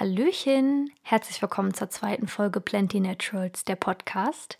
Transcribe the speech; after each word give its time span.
Hallöchen, 0.00 0.90
herzlich 1.02 1.40
willkommen 1.40 1.72
zur 1.72 1.88
zweiten 1.88 2.26
Folge 2.26 2.60
Plenty 2.60 2.98
Naturals, 2.98 3.64
der 3.64 3.76
Podcast. 3.76 4.58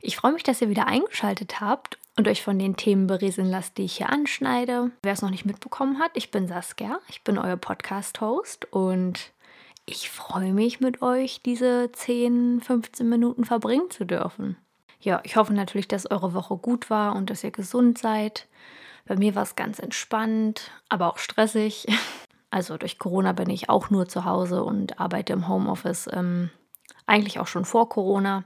Ich 0.00 0.14
freue 0.14 0.30
mich, 0.30 0.44
dass 0.44 0.62
ihr 0.62 0.68
wieder 0.68 0.86
eingeschaltet 0.86 1.60
habt 1.60 1.98
und 2.16 2.28
euch 2.28 2.40
von 2.40 2.56
den 2.56 2.76
Themen 2.76 3.08
berieseln 3.08 3.50
lasst, 3.50 3.78
die 3.78 3.82
ich 3.82 3.96
hier 3.96 4.10
anschneide. 4.10 4.92
Wer 5.02 5.12
es 5.12 5.22
noch 5.22 5.30
nicht 5.30 5.44
mitbekommen 5.44 5.98
hat, 5.98 6.12
ich 6.14 6.30
bin 6.30 6.46
Saskia, 6.46 7.00
ich 7.08 7.24
bin 7.24 7.36
euer 7.36 7.56
Podcast-Host 7.56 8.72
und 8.72 9.32
ich 9.86 10.08
freue 10.08 10.52
mich, 10.52 10.78
mit 10.78 11.02
euch 11.02 11.42
diese 11.42 11.90
10, 11.90 12.60
15 12.60 13.08
Minuten 13.08 13.44
verbringen 13.44 13.90
zu 13.90 14.04
dürfen. 14.04 14.56
Ja, 15.00 15.20
ich 15.24 15.34
hoffe 15.34 15.52
natürlich, 15.52 15.88
dass 15.88 16.08
eure 16.08 16.32
Woche 16.32 16.56
gut 16.58 16.90
war 16.90 17.16
und 17.16 17.28
dass 17.28 17.42
ihr 17.42 17.50
gesund 17.50 17.98
seid. 17.98 18.46
Bei 19.04 19.16
mir 19.16 19.34
war 19.34 19.42
es 19.42 19.56
ganz 19.56 19.80
entspannt, 19.80 20.70
aber 20.88 21.08
auch 21.08 21.18
stressig. 21.18 21.88
Also 22.50 22.76
durch 22.76 22.98
Corona 22.98 23.32
bin 23.32 23.50
ich 23.50 23.68
auch 23.68 23.90
nur 23.90 24.08
zu 24.08 24.24
Hause 24.24 24.62
und 24.64 25.00
arbeite 25.00 25.32
im 25.32 25.48
Homeoffice. 25.48 26.08
Ähm, 26.12 26.50
eigentlich 27.06 27.38
auch 27.38 27.46
schon 27.46 27.64
vor 27.64 27.88
Corona. 27.88 28.44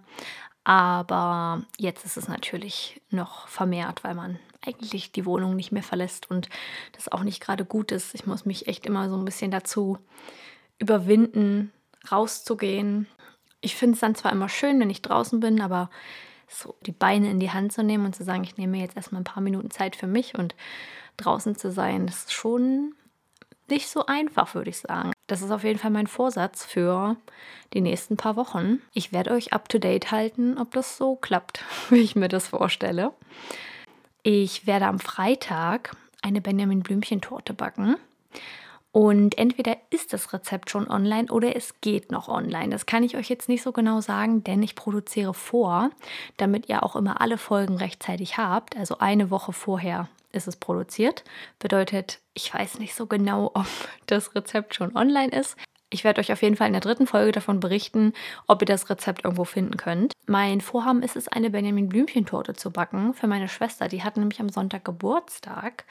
Aber 0.65 1.63
jetzt 1.79 2.05
ist 2.05 2.17
es 2.17 2.29
natürlich 2.29 3.01
noch 3.11 3.49
vermehrt, 3.49 4.05
weil 4.05 4.15
man 4.15 4.39
eigentlich 4.65 5.13
die 5.13 5.25
Wohnung 5.25 5.57
nicht 5.57 5.73
mehr 5.73 5.83
verlässt 5.83 6.31
und 6.31 6.49
das 6.93 7.11
auch 7.11 7.23
nicht 7.23 7.41
gerade 7.41 7.65
gut 7.65 7.93
ist. 7.93 8.15
Ich 8.15 8.27
muss 8.27 8.45
mich 8.45 8.69
echt 8.69 8.85
immer 8.85 9.09
so 9.09 9.17
ein 9.17 9.25
bisschen 9.25 9.51
dazu 9.51 9.99
überwinden, 10.79 11.73
rauszugehen. 12.11 13.07
Ich 13.63 13.77
finde 13.77 13.95
es 13.95 14.01
dann 14.01 14.15
zwar 14.15 14.33
immer 14.33 14.49
schön, 14.49 14.79
wenn 14.81 14.91
ich 14.91 15.03
draußen 15.03 15.41
bin, 15.41 15.61
aber 15.61 15.91
so 16.47 16.75
die 16.83 16.93
Beine 16.93 17.31
in 17.31 17.41
die 17.41 17.51
Hand 17.51 17.73
zu 17.73 17.83
nehmen 17.83 18.05
und 18.05 18.15
zu 18.15 18.25
sagen, 18.25 18.45
ich 18.45 18.57
nehme 18.57 18.79
jetzt 18.79 18.97
erstmal 18.97 19.23
ein 19.23 19.25
paar 19.25 19.43
Minuten 19.43 19.71
Zeit 19.71 19.97
für 19.97 20.07
mich 20.07 20.37
und 20.37 20.55
draußen 21.17 21.57
zu 21.57 21.71
sein, 21.71 22.07
das 22.07 22.25
ist 22.25 22.33
schon 22.33 22.95
nicht 23.71 23.89
so 23.89 24.07
einfach, 24.07 24.55
würde 24.55 24.71
ich 24.71 24.79
sagen. 24.79 25.13
Das 25.27 25.43
ist 25.43 25.51
auf 25.51 25.65
jeden 25.65 25.79
Fall 25.79 25.91
mein 25.91 26.07
Vorsatz 26.07 26.65
für 26.65 27.17
die 27.73 27.81
nächsten 27.81 28.17
paar 28.17 28.37
Wochen. 28.37 28.81
Ich 28.93 29.13
werde 29.13 29.31
euch 29.31 29.53
up-to-date 29.53 30.11
halten, 30.11 30.59
ob 30.59 30.73
das 30.73 30.97
so 30.97 31.17
klappt, 31.17 31.65
wie 31.91 32.01
ich 32.01 32.17
mir 32.17 32.29
das 32.29 32.49
vorstelle. 32.49 33.13
Ich 34.23 34.67
werde 34.67 34.87
am 34.87 34.99
Freitag 34.99 35.97
eine 36.23 36.41
Benjamin 36.41 36.83
Blümchen-Torte 36.83 37.55
backen. 37.55 37.97
Und 38.93 39.39
entweder 39.39 39.77
ist 39.91 40.13
das 40.13 40.33
Rezept 40.33 40.69
schon 40.69 40.91
online 40.91 41.31
oder 41.31 41.55
es 41.55 41.81
geht 41.81 42.11
noch 42.11 42.29
online. 42.29 42.71
Das 42.71 42.87
kann 42.87 43.05
ich 43.05 43.17
euch 43.17 43.29
jetzt 43.29 43.49
nicht 43.49 43.63
so 43.63 43.71
genau 43.71 44.01
sagen, 44.01 44.43
denn 44.43 44.63
ich 44.65 44.75
produziere 44.75 45.33
vor, 45.33 45.91
damit 46.39 46.69
ihr 46.69 46.83
auch 46.83 46.97
immer 46.97 47.21
alle 47.21 47.39
Folgen 47.39 47.77
rechtzeitig 47.77 48.37
habt. 48.37 48.77
Also 48.77 48.99
eine 48.99 49.31
Woche 49.31 49.53
vorher 49.53 50.09
ist 50.33 50.49
es 50.49 50.57
produziert. 50.57 51.25
Bedeutet, 51.59 52.21
ich 52.35 52.53
weiß 52.53 52.79
nicht 52.79 52.95
so 52.95 53.07
genau, 53.07 53.47
ob 53.55 53.67
das 54.07 54.35
Rezept 54.35 54.75
schon 54.75 54.97
online 54.97 55.33
ist. 55.33 55.57
Ich 55.93 56.05
werde 56.05 56.21
euch 56.21 56.33
auf 56.33 56.43
jeden 56.43 56.55
Fall 56.55 56.69
in 56.69 56.73
der 56.73 56.81
dritten 56.81 57.09
Folge 57.09 57.33
davon 57.33 57.59
berichten, 57.59 58.13
ob 58.47 58.63
ihr 58.63 58.67
das 58.67 58.89
Rezept 58.89 59.25
irgendwo 59.25 59.45
finden 59.45 59.77
könnt. 59.77 60.13
Mein 60.27 60.61
Vorhaben 60.61 61.03
ist 61.03 61.17
es, 61.17 61.27
eine 61.27 61.51
Benjamin 61.51 61.89
Blümchen-Torte 61.89 62.55
zu 62.55 62.71
backen 62.71 63.13
für 63.13 63.27
meine 63.27 63.49
Schwester. 63.49 63.89
Die 63.89 64.05
hat 64.05 64.17
nämlich 64.17 64.41
am 64.41 64.49
Sonntag 64.49 64.85
Geburtstag. 64.85 65.85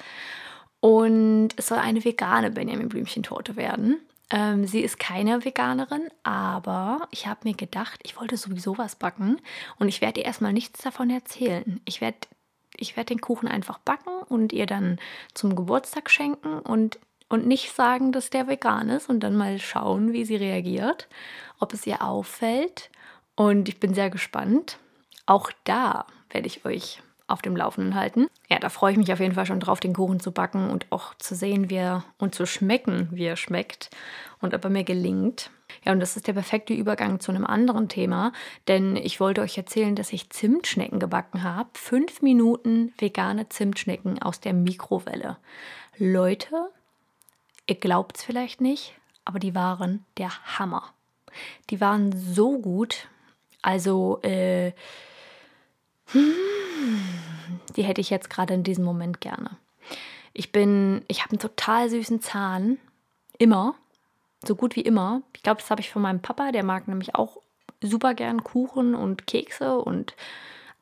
Und 0.80 1.50
es 1.58 1.68
soll 1.68 1.80
eine 1.80 2.06
vegane 2.06 2.52
Benjamin 2.52 2.88
Blümchen-Torte 2.88 3.58
werden. 3.58 4.00
Ähm, 4.30 4.68
sie 4.68 4.82
ist 4.82 5.00
keine 5.00 5.44
Veganerin, 5.44 6.08
aber 6.24 7.08
ich 7.12 7.28
habe 7.28 7.42
mir 7.44 7.56
gedacht, 7.56 8.00
ich 8.04 8.20
wollte 8.20 8.38
sowieso 8.38 8.78
was 8.78 8.96
backen 8.96 9.42
und 9.80 9.88
ich 9.88 10.02
werde 10.02 10.22
ihr 10.22 10.26
erstmal 10.26 10.54
nichts 10.54 10.84
davon 10.84 11.10
erzählen. 11.10 11.82
Ich 11.86 12.00
werde 12.00 12.20
ich 12.78 12.96
werde 12.96 13.14
den 13.14 13.22
Kuchen 13.22 13.48
einfach 13.48 13.80
backen 13.80 14.22
und 14.28 14.54
ihr 14.54 14.66
dann 14.66 15.00
zum 15.34 15.56
Geburtstag 15.56 16.10
schenken 16.10 16.60
und, 16.60 17.00
und 17.28 17.48
nicht 17.48 17.76
sagen, 17.76 18.12
dass 18.12 18.30
der 18.30 18.48
vegan 18.48 18.90
ist 18.90 19.10
und 19.10 19.22
dann 19.22 19.36
mal 19.36 19.60
schauen, 19.60 20.14
wie 20.14 20.26
sie 20.26 20.36
reagiert, 20.36 21.08
ob 21.60 21.74
es 21.74 21.86
ihr 21.88 22.02
auffällt. 22.04 22.90
Und 23.36 23.70
ich 23.70 23.80
bin 23.80 23.94
sehr 23.94 24.10
gespannt. 24.10 24.80
Auch 25.26 25.52
da 25.64 26.06
werde 26.30 26.48
ich 26.48 26.66
euch 26.66 27.02
auf 27.30 27.42
dem 27.42 27.56
Laufenden 27.56 27.96
halten. 27.96 28.28
Ja, 28.50 28.60
da 28.60 28.70
freue 28.70 28.92
ich 28.92 28.98
mich 28.98 29.12
auf 29.14 29.20
jeden 29.20 29.36
Fall 29.36 29.46
schon 29.46 29.60
drauf, 29.60 29.80
den 29.80 29.94
Kuchen 29.94 30.20
zu 30.20 30.32
backen 30.32 30.70
und 30.70 30.88
auch 30.92 31.14
zu 31.16 31.36
sehen, 31.36 31.70
wie 31.70 31.76
er 31.76 32.04
und 32.18 32.36
zu 32.36 32.46
schmecken, 32.46 33.10
wie 33.12 33.26
er 33.26 33.36
schmeckt 33.36 33.90
und 34.42 34.54
ob 34.54 34.64
er 34.64 34.70
mir 34.70 34.84
gelingt. 34.84 35.52
Ja, 35.86 35.92
und 35.92 36.00
das 36.00 36.18
ist 36.18 36.28
der 36.28 36.34
perfekte 36.34 36.74
Übergang 36.74 37.20
zu 37.20 37.32
einem 37.32 37.46
anderen 37.46 37.90
Thema, 37.90 38.34
denn 38.68 38.96
ich 38.96 39.20
wollte 39.20 39.42
euch 39.42 39.58
erzählen, 39.58 39.96
dass 39.96 40.12
ich 40.12 40.30
Zimtschnecken 40.30 41.00
gebacken 41.00 41.44
habe. 41.44 41.70
Fünf 41.74 42.22
Minuten 42.22 42.94
vegane 42.98 43.50
Zimtschnecken 43.50 44.22
aus 44.22 44.40
der 44.40 44.54
Mikrowelle. 44.54 45.38
Leute, 45.98 46.70
ihr 47.68 47.76
glaubt 47.76 48.18
es 48.18 48.24
vielleicht 48.24 48.62
nicht, 48.62 48.96
aber 49.26 49.40
die 49.40 49.56
waren 49.56 50.06
der 50.18 50.32
Hammer. 50.58 50.94
Die 51.70 51.80
waren 51.80 52.12
so 52.18 52.58
gut. 52.58 53.08
Also, 53.62 54.20
äh, 54.24 54.72
die 56.14 57.84
hätte 57.84 58.02
ich 58.02 58.10
jetzt 58.10 58.30
gerade 58.30 58.54
in 58.54 58.64
diesem 58.64 58.84
Moment 58.84 59.22
gerne. 59.22 59.58
Ich 60.34 60.52
bin, 60.52 61.04
ich 61.08 61.22
habe 61.22 61.32
einen 61.32 61.40
total 61.40 61.90
süßen 61.90 62.22
Zahn. 62.22 62.78
Immer. 63.38 63.76
So 64.46 64.56
gut 64.56 64.76
wie 64.76 64.82
immer. 64.82 65.22
Ich 65.36 65.44
glaube, 65.44 65.62
das 65.62 65.70
habe 65.70 65.82
ich 65.82 65.90
von 65.90 66.02
meinem 66.02 66.22
Papa. 66.22 66.52
Der 66.52 66.64
mag 66.64 66.88
nämlich 66.88 67.16
auch 67.16 67.38
super 67.82 68.14
gern 68.14 68.44
Kuchen 68.44 68.96
und 68.96 69.28
Kekse 69.28 69.80
und 69.80 70.16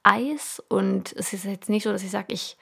Eis. 0.03 0.61
Und 0.69 1.13
es 1.13 1.33
ist 1.33 1.45
jetzt 1.45 1.69
nicht 1.69 1.83
so, 1.83 1.91
dass 1.91 2.03
ich 2.03 2.11
sage, 2.11 2.33
ich, 2.33 2.57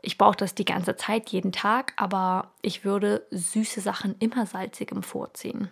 ich 0.00 0.18
brauche 0.18 0.36
das 0.36 0.54
die 0.54 0.64
ganze 0.64 0.96
Zeit, 0.96 1.30
jeden 1.30 1.52
Tag. 1.52 1.92
Aber 1.96 2.50
ich 2.60 2.84
würde 2.84 3.26
süße 3.30 3.80
Sachen 3.80 4.16
immer 4.18 4.46
salzigem 4.46 5.02
vorziehen. 5.02 5.70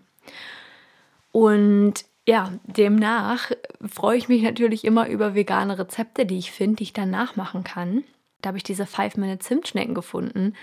Und 1.33 2.05
ja, 2.31 2.53
demnach 2.63 3.51
freue 3.85 4.17
ich 4.17 4.29
mich 4.29 4.43
natürlich 4.43 4.85
immer 4.85 5.09
über 5.09 5.35
vegane 5.35 5.77
Rezepte, 5.77 6.25
die 6.27 6.39
ich 6.39 6.53
finde, 6.53 6.77
die 6.77 6.85
ich 6.85 6.93
dann 6.93 7.11
nachmachen 7.11 7.65
kann. 7.65 8.05
Da 8.41 8.49
habe 8.49 8.57
ich 8.57 8.63
diese 8.63 8.85
5-Minute-Zimtschnecken 8.85 9.97
gefunden 9.97 10.55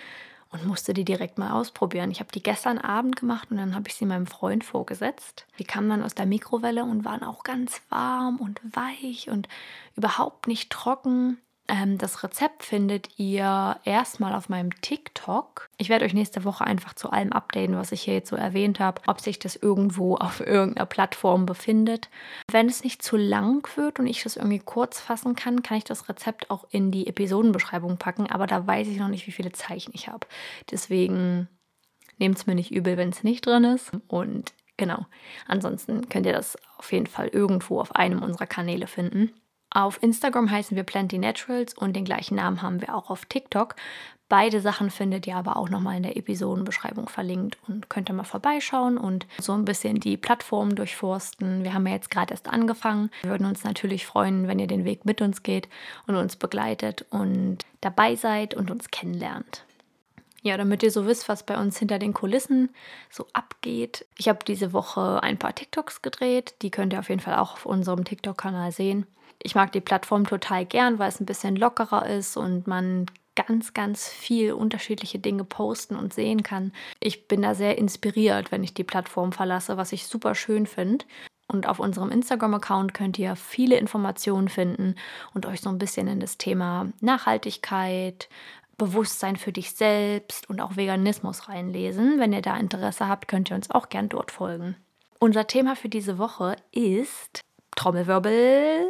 und 0.50 0.66
musste 0.66 0.94
die 0.94 1.04
direkt 1.04 1.38
mal 1.38 1.52
ausprobieren. 1.52 2.10
Ich 2.10 2.22
habe 2.22 2.32
die 2.32 2.42
gestern 2.42 2.78
Abend 2.78 3.18
gemacht 3.18 3.52
und 3.52 3.58
dann 3.58 3.76
habe 3.76 3.90
ich 3.90 3.96
sie 3.96 4.06
meinem 4.06 4.28
Freund 4.28 4.64
vorgesetzt. 4.64 5.46
Die 5.60 5.66
kamen 5.66 5.90
dann 5.90 6.04
aus 6.04 6.16
der 6.16 6.26
Mikrowelle 6.26 6.86
und 6.86 7.04
waren 7.04 7.22
auch 7.22 7.44
ganz 7.44 7.82
warm 7.90 8.38
und 8.38 8.62
weich 8.64 9.30
und 9.30 9.50
überhaupt 9.98 10.48
nicht 10.48 10.70
trocken. 10.70 11.38
Ähm, 11.70 11.98
das 11.98 12.24
Rezept 12.24 12.64
findet 12.64 13.20
ihr 13.20 13.78
erstmal 13.84 14.34
auf 14.34 14.48
meinem 14.48 14.72
TikTok. 14.82 15.70
Ich 15.78 15.90
werde 15.90 16.06
euch 16.06 16.14
nächste 16.14 16.46
Woche 16.46 16.64
einfach 16.64 16.94
zu 16.94 17.10
allem 17.10 17.34
updaten, 17.34 17.76
was 17.76 17.92
ich 17.92 18.04
hier 18.04 18.14
jetzt 18.14 18.30
so 18.30 18.38
erwähnt 18.38 18.80
habe, 18.80 19.02
ob 19.08 19.20
sich 19.20 19.38
das 19.40 19.58
irgendwo 19.58 20.16
auf 20.18 20.40
irgendeiner 20.40 20.86
Plattform 20.86 21.46
befindet. 21.46 22.10
Wenn 22.50 22.68
es 22.68 22.84
nicht 22.84 23.04
zu 23.04 23.18
lang 23.18 23.68
wird 23.76 24.00
und 24.00 24.08
ich 24.08 24.24
das 24.24 24.38
irgendwie 24.38 24.60
kurz 24.60 25.00
fassen 25.00 25.36
kann, 25.36 25.62
kann 25.62 25.78
ich 25.78 25.84
das 25.84 26.08
Rezept 26.08 26.50
auch 26.50 26.66
in 26.72 26.92
die 26.92 27.08
Episodenbeschreibung 27.08 27.98
packen, 27.98 28.28
aber 28.28 28.48
da 28.48 28.66
weiß 28.66 28.88
ich 28.88 28.98
noch 28.98 29.10
nicht, 29.10 29.28
wie 29.28 29.32
viele 29.32 29.52
Zeichen 29.52 29.92
ich 29.94 30.08
habe. 30.08 30.26
Deswegen 30.72 31.50
nehmt 32.18 32.38
es 32.38 32.48
mir 32.48 32.56
nicht 32.56 32.72
übel, 32.72 32.98
wenn 32.98 33.10
es 33.10 33.24
nicht 33.24 33.46
drin 33.46 33.66
ist. 33.66 33.92
Und 34.08 34.54
genau, 34.78 35.06
ansonsten 35.48 36.08
könnt 36.08 36.26
ihr 36.26 36.34
das 36.34 36.58
auf 36.78 36.92
jeden 36.94 37.08
Fall 37.08 37.28
irgendwo 37.28 37.82
auf 37.82 37.94
einem 37.96 38.22
unserer 38.22 38.48
Kanäle 38.48 38.88
finden. 38.88 39.34
Auf 39.78 40.02
Instagram 40.02 40.50
heißen 40.50 40.76
wir 40.76 40.82
Plenty 40.82 41.20
Naturals 41.20 41.76
und 41.76 41.96
den 41.96 42.04
gleichen 42.04 42.34
Namen 42.34 42.64
haben 42.64 42.82
wir 42.82 42.96
auch 42.96 43.12
auf 43.12 43.26
TikTok. 43.26 43.76
Beide 44.28 44.60
Sachen 44.60 44.90
findet 44.90 45.28
ihr 45.28 45.36
aber 45.36 45.56
auch 45.56 45.70
nochmal 45.70 45.98
in 45.98 46.02
der 46.02 46.18
Episodenbeschreibung 46.18 47.08
verlinkt 47.08 47.60
und 47.68 47.88
könnt 47.88 48.10
ihr 48.10 48.16
mal 48.16 48.24
vorbeischauen 48.24 48.98
und 48.98 49.28
so 49.38 49.54
ein 49.54 49.66
bisschen 49.66 50.00
die 50.00 50.18
Plattformen 50.18 50.76
durchforsten. 50.76 51.64
Wir 51.64 51.76
haben 51.76 51.86
ja 51.86 51.94
jetzt 51.94 52.10
gerade 52.10 52.34
erst 52.34 52.50
angefangen. 52.50 53.12
Wir 53.22 53.30
würden 53.30 53.46
uns 53.46 53.64
natürlich 53.64 54.08
freuen, 54.08 54.48
wenn 54.48 54.58
ihr 54.58 54.66
den 54.66 54.84
Weg 54.84 55.06
mit 55.06 55.22
uns 55.22 55.44
geht 55.44 55.70
und 56.08 56.16
uns 56.16 56.38
begleitet 56.38 57.06
und 57.12 57.60
dabei 57.80 58.16
seid 58.16 58.56
und 58.56 58.72
uns 58.72 58.90
kennenlernt. 58.90 59.67
Ja, 60.48 60.58
damit 60.58 60.82
ihr 60.82 60.92
so 60.92 61.06
wisst, 61.06 61.28
was 61.28 61.46
bei 61.46 61.60
uns 61.60 61.78
hinter 61.78 62.00
den 62.00 62.14
Kulissen 62.14 62.70
so 63.10 63.28
abgeht. 63.34 64.06
Ich 64.18 64.30
habe 64.30 64.40
diese 64.48 64.72
Woche 64.74 65.22
ein 65.22 65.38
paar 65.38 65.54
TikToks 65.54 66.02
gedreht. 66.02 66.56
Die 66.62 66.72
könnt 66.72 66.94
ihr 66.94 67.00
auf 67.00 67.10
jeden 67.10 67.22
Fall 67.22 67.36
auch 67.36 67.54
auf 67.54 67.66
unserem 67.66 68.06
TikTok-Kanal 68.06 68.72
sehen 68.72 69.06
ich 69.44 69.56
mag 69.56 69.72
die 69.72 69.82
Plattform 69.82 70.26
total 70.26 70.66
gern, 70.66 71.00
weil 71.00 71.10
es 71.10 71.20
ein 71.20 71.26
bisschen 71.26 71.56
lockerer 71.56 72.08
ist 72.08 72.38
und 72.38 72.68
man 72.68 73.06
ganz, 73.36 73.74
ganz 73.74 74.08
viel 74.08 74.54
unterschiedliche 74.54 75.20
Dinge 75.20 75.44
posten 75.44 75.96
und 75.96 76.14
sehen 76.14 76.42
kann. 76.42 76.72
Ich 77.00 77.28
bin 77.28 77.44
da 77.44 77.54
sehr 77.54 77.78
inspiriert, 77.78 78.52
wenn 78.52 78.64
ich 78.64 78.74
die 78.74 78.84
Plattform 78.84 79.32
verlasse, 79.32 79.78
was 79.78 79.92
ich 79.92 80.08
super 80.08 80.34
schön 80.34 80.66
finde. 80.66 81.06
Und 81.50 81.70
auf 81.70 81.80
unserem 81.80 82.12
Instagram-Account 82.12 82.94
könnt 82.94 83.18
ihr 83.20 83.36
viele 83.38 83.78
Informationen 83.78 84.50
finden 84.50 84.96
und 85.34 85.46
euch 85.46 85.62
so 85.62 85.70
ein 85.70 85.78
bisschen 85.78 86.08
in 86.08 86.20
das 86.20 86.38
Thema 86.38 86.92
Nachhaltigkeit, 87.00 88.28
Bewusstsein 88.78 89.36
für 89.36 89.52
dich 89.52 89.72
selbst 89.72 90.50
und 90.50 90.62
auch 90.62 90.78
Veganismus 90.78 91.50
reinlesen. 91.50 92.20
Wenn 92.20 92.34
ihr 92.34 92.42
da 92.42 92.58
Interesse 92.58 93.08
habt, 93.08 93.28
könnt 93.28 93.50
ihr 93.52 93.56
uns 93.56 93.72
auch 93.72 93.90
gern 93.90 94.10
dort 94.10 94.32
folgen. 94.32 94.76
Unser 95.20 95.48
Thema 95.48 95.76
für 95.76 95.90
diese 95.90 96.18
Woche 96.18 96.56
ist 96.72 97.42
Trommelwirbel 97.76 98.86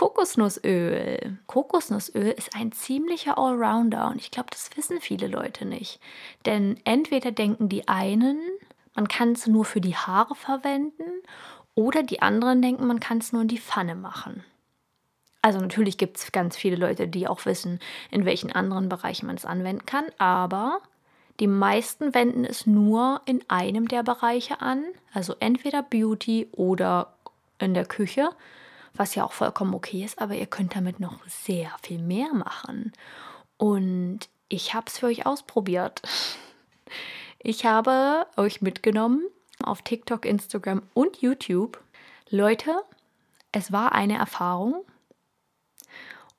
Kokosnussöl. 0.00 1.38
Kokosnussöl 1.46 2.28
ist 2.30 2.56
ein 2.56 2.72
ziemlicher 2.72 3.36
Allrounder 3.36 4.08
und 4.08 4.16
ich 4.16 4.30
glaube, 4.30 4.48
das 4.50 4.70
wissen 4.74 4.98
viele 5.00 5.26
Leute 5.26 5.66
nicht. 5.66 6.00
Denn 6.46 6.80
entweder 6.84 7.32
denken 7.32 7.68
die 7.68 7.86
einen, 7.86 8.40
man 8.94 9.08
kann 9.08 9.32
es 9.32 9.46
nur 9.46 9.66
für 9.66 9.82
die 9.82 9.96
Haare 9.96 10.34
verwenden 10.34 11.22
oder 11.74 12.02
die 12.02 12.22
anderen 12.22 12.62
denken, 12.62 12.86
man 12.86 12.98
kann 12.98 13.18
es 13.18 13.32
nur 13.32 13.42
in 13.42 13.48
die 13.48 13.58
Pfanne 13.58 13.94
machen. 13.94 14.42
Also 15.42 15.58
natürlich 15.58 15.96
gibt 15.96 16.18
es 16.18 16.32
ganz 16.32 16.56
viele 16.56 16.76
Leute, 16.76 17.08
die 17.08 17.26
auch 17.26 17.46
wissen, 17.46 17.80
in 18.10 18.24
welchen 18.24 18.52
anderen 18.52 18.88
Bereichen 18.88 19.26
man 19.26 19.36
es 19.36 19.46
anwenden 19.46 19.86
kann, 19.86 20.04
aber 20.18 20.80
die 21.40 21.46
meisten 21.46 22.14
wenden 22.14 22.44
es 22.44 22.66
nur 22.66 23.22
in 23.24 23.42
einem 23.48 23.88
der 23.88 24.02
Bereiche 24.02 24.60
an, 24.60 24.84
also 25.14 25.34
entweder 25.40 25.82
Beauty 25.82 26.48
oder 26.52 27.14
in 27.58 27.72
der 27.72 27.86
Küche, 27.86 28.30
was 28.94 29.14
ja 29.14 29.24
auch 29.24 29.32
vollkommen 29.32 29.72
okay 29.72 30.04
ist, 30.04 30.20
aber 30.20 30.34
ihr 30.34 30.46
könnt 30.46 30.76
damit 30.76 31.00
noch 31.00 31.24
sehr 31.26 31.70
viel 31.82 31.98
mehr 31.98 32.34
machen. 32.34 32.92
Und 33.56 34.28
ich 34.50 34.74
habe 34.74 34.86
es 34.88 34.98
für 34.98 35.06
euch 35.06 35.26
ausprobiert. 35.26 36.02
Ich 37.42 37.64
habe 37.64 38.26
euch 38.36 38.60
mitgenommen 38.60 39.22
auf 39.62 39.80
TikTok, 39.80 40.26
Instagram 40.26 40.82
und 40.92 41.22
YouTube. 41.22 41.82
Leute, 42.28 42.82
es 43.50 43.72
war 43.72 43.92
eine 43.92 44.18
Erfahrung. 44.18 44.84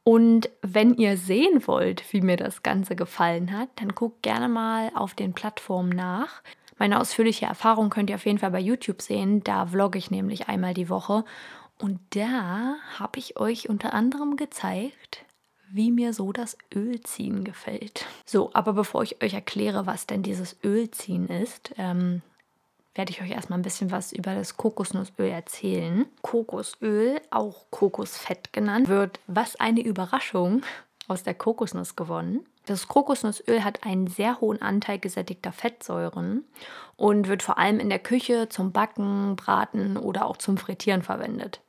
Und 0.03 0.49
wenn 0.61 0.95
ihr 0.95 1.17
sehen 1.17 1.65
wollt, 1.67 2.11
wie 2.11 2.21
mir 2.21 2.37
das 2.37 2.63
Ganze 2.63 2.95
gefallen 2.95 3.55
hat, 3.55 3.69
dann 3.75 3.89
guckt 3.89 4.23
gerne 4.23 4.49
mal 4.49 4.91
auf 4.95 5.13
den 5.13 5.33
Plattformen 5.33 5.89
nach. 5.89 6.41
Meine 6.79 6.99
ausführliche 6.99 7.45
Erfahrung 7.45 7.91
könnt 7.91 8.09
ihr 8.09 8.15
auf 8.15 8.25
jeden 8.25 8.39
Fall 8.39 8.51
bei 8.51 8.59
YouTube 8.59 9.03
sehen. 9.03 9.43
Da 9.43 9.67
vlogge 9.67 9.99
ich 9.99 10.09
nämlich 10.09 10.47
einmal 10.47 10.73
die 10.73 10.89
Woche. 10.89 11.23
Und 11.77 11.99
da 12.11 12.75
habe 12.97 13.19
ich 13.19 13.37
euch 13.37 13.69
unter 13.69 13.93
anderem 13.93 14.35
gezeigt, 14.35 15.25
wie 15.71 15.91
mir 15.91 16.13
so 16.13 16.31
das 16.31 16.57
Ölziehen 16.73 17.43
gefällt. 17.43 18.05
So, 18.25 18.49
aber 18.53 18.73
bevor 18.73 19.03
ich 19.03 19.21
euch 19.23 19.33
erkläre, 19.33 19.85
was 19.85 20.07
denn 20.07 20.23
dieses 20.23 20.57
Ölziehen 20.63 21.27
ist, 21.27 21.73
ähm, 21.77 22.23
werde 22.95 23.11
ich 23.11 23.21
euch 23.21 23.31
erstmal 23.31 23.59
ein 23.59 23.63
bisschen 23.63 23.91
was 23.91 24.11
über 24.11 24.35
das 24.35 24.57
Kokosnussöl 24.57 25.29
erzählen. 25.29 26.05
Kokosöl, 26.21 27.21
auch 27.29 27.65
Kokosfett 27.69 28.51
genannt, 28.53 28.89
wird, 28.89 29.19
was 29.27 29.55
eine 29.55 29.81
Überraschung, 29.81 30.63
aus 31.07 31.23
der 31.23 31.33
Kokosnuss 31.33 31.95
gewonnen. 31.95 32.45
Das 32.65 32.87
Kokosnussöl 32.87 33.63
hat 33.63 33.85
einen 33.85 34.07
sehr 34.07 34.39
hohen 34.39 34.61
Anteil 34.61 34.99
gesättigter 34.99 35.51
Fettsäuren 35.51 36.45
und 36.95 37.27
wird 37.27 37.43
vor 37.43 37.57
allem 37.57 37.79
in 37.79 37.89
der 37.89 37.99
Küche 37.99 38.49
zum 38.49 38.71
Backen, 38.71 39.35
Braten 39.35 39.97
oder 39.97 40.25
auch 40.25 40.37
zum 40.37 40.57
Frittieren 40.57 41.01
verwendet. 41.01 41.59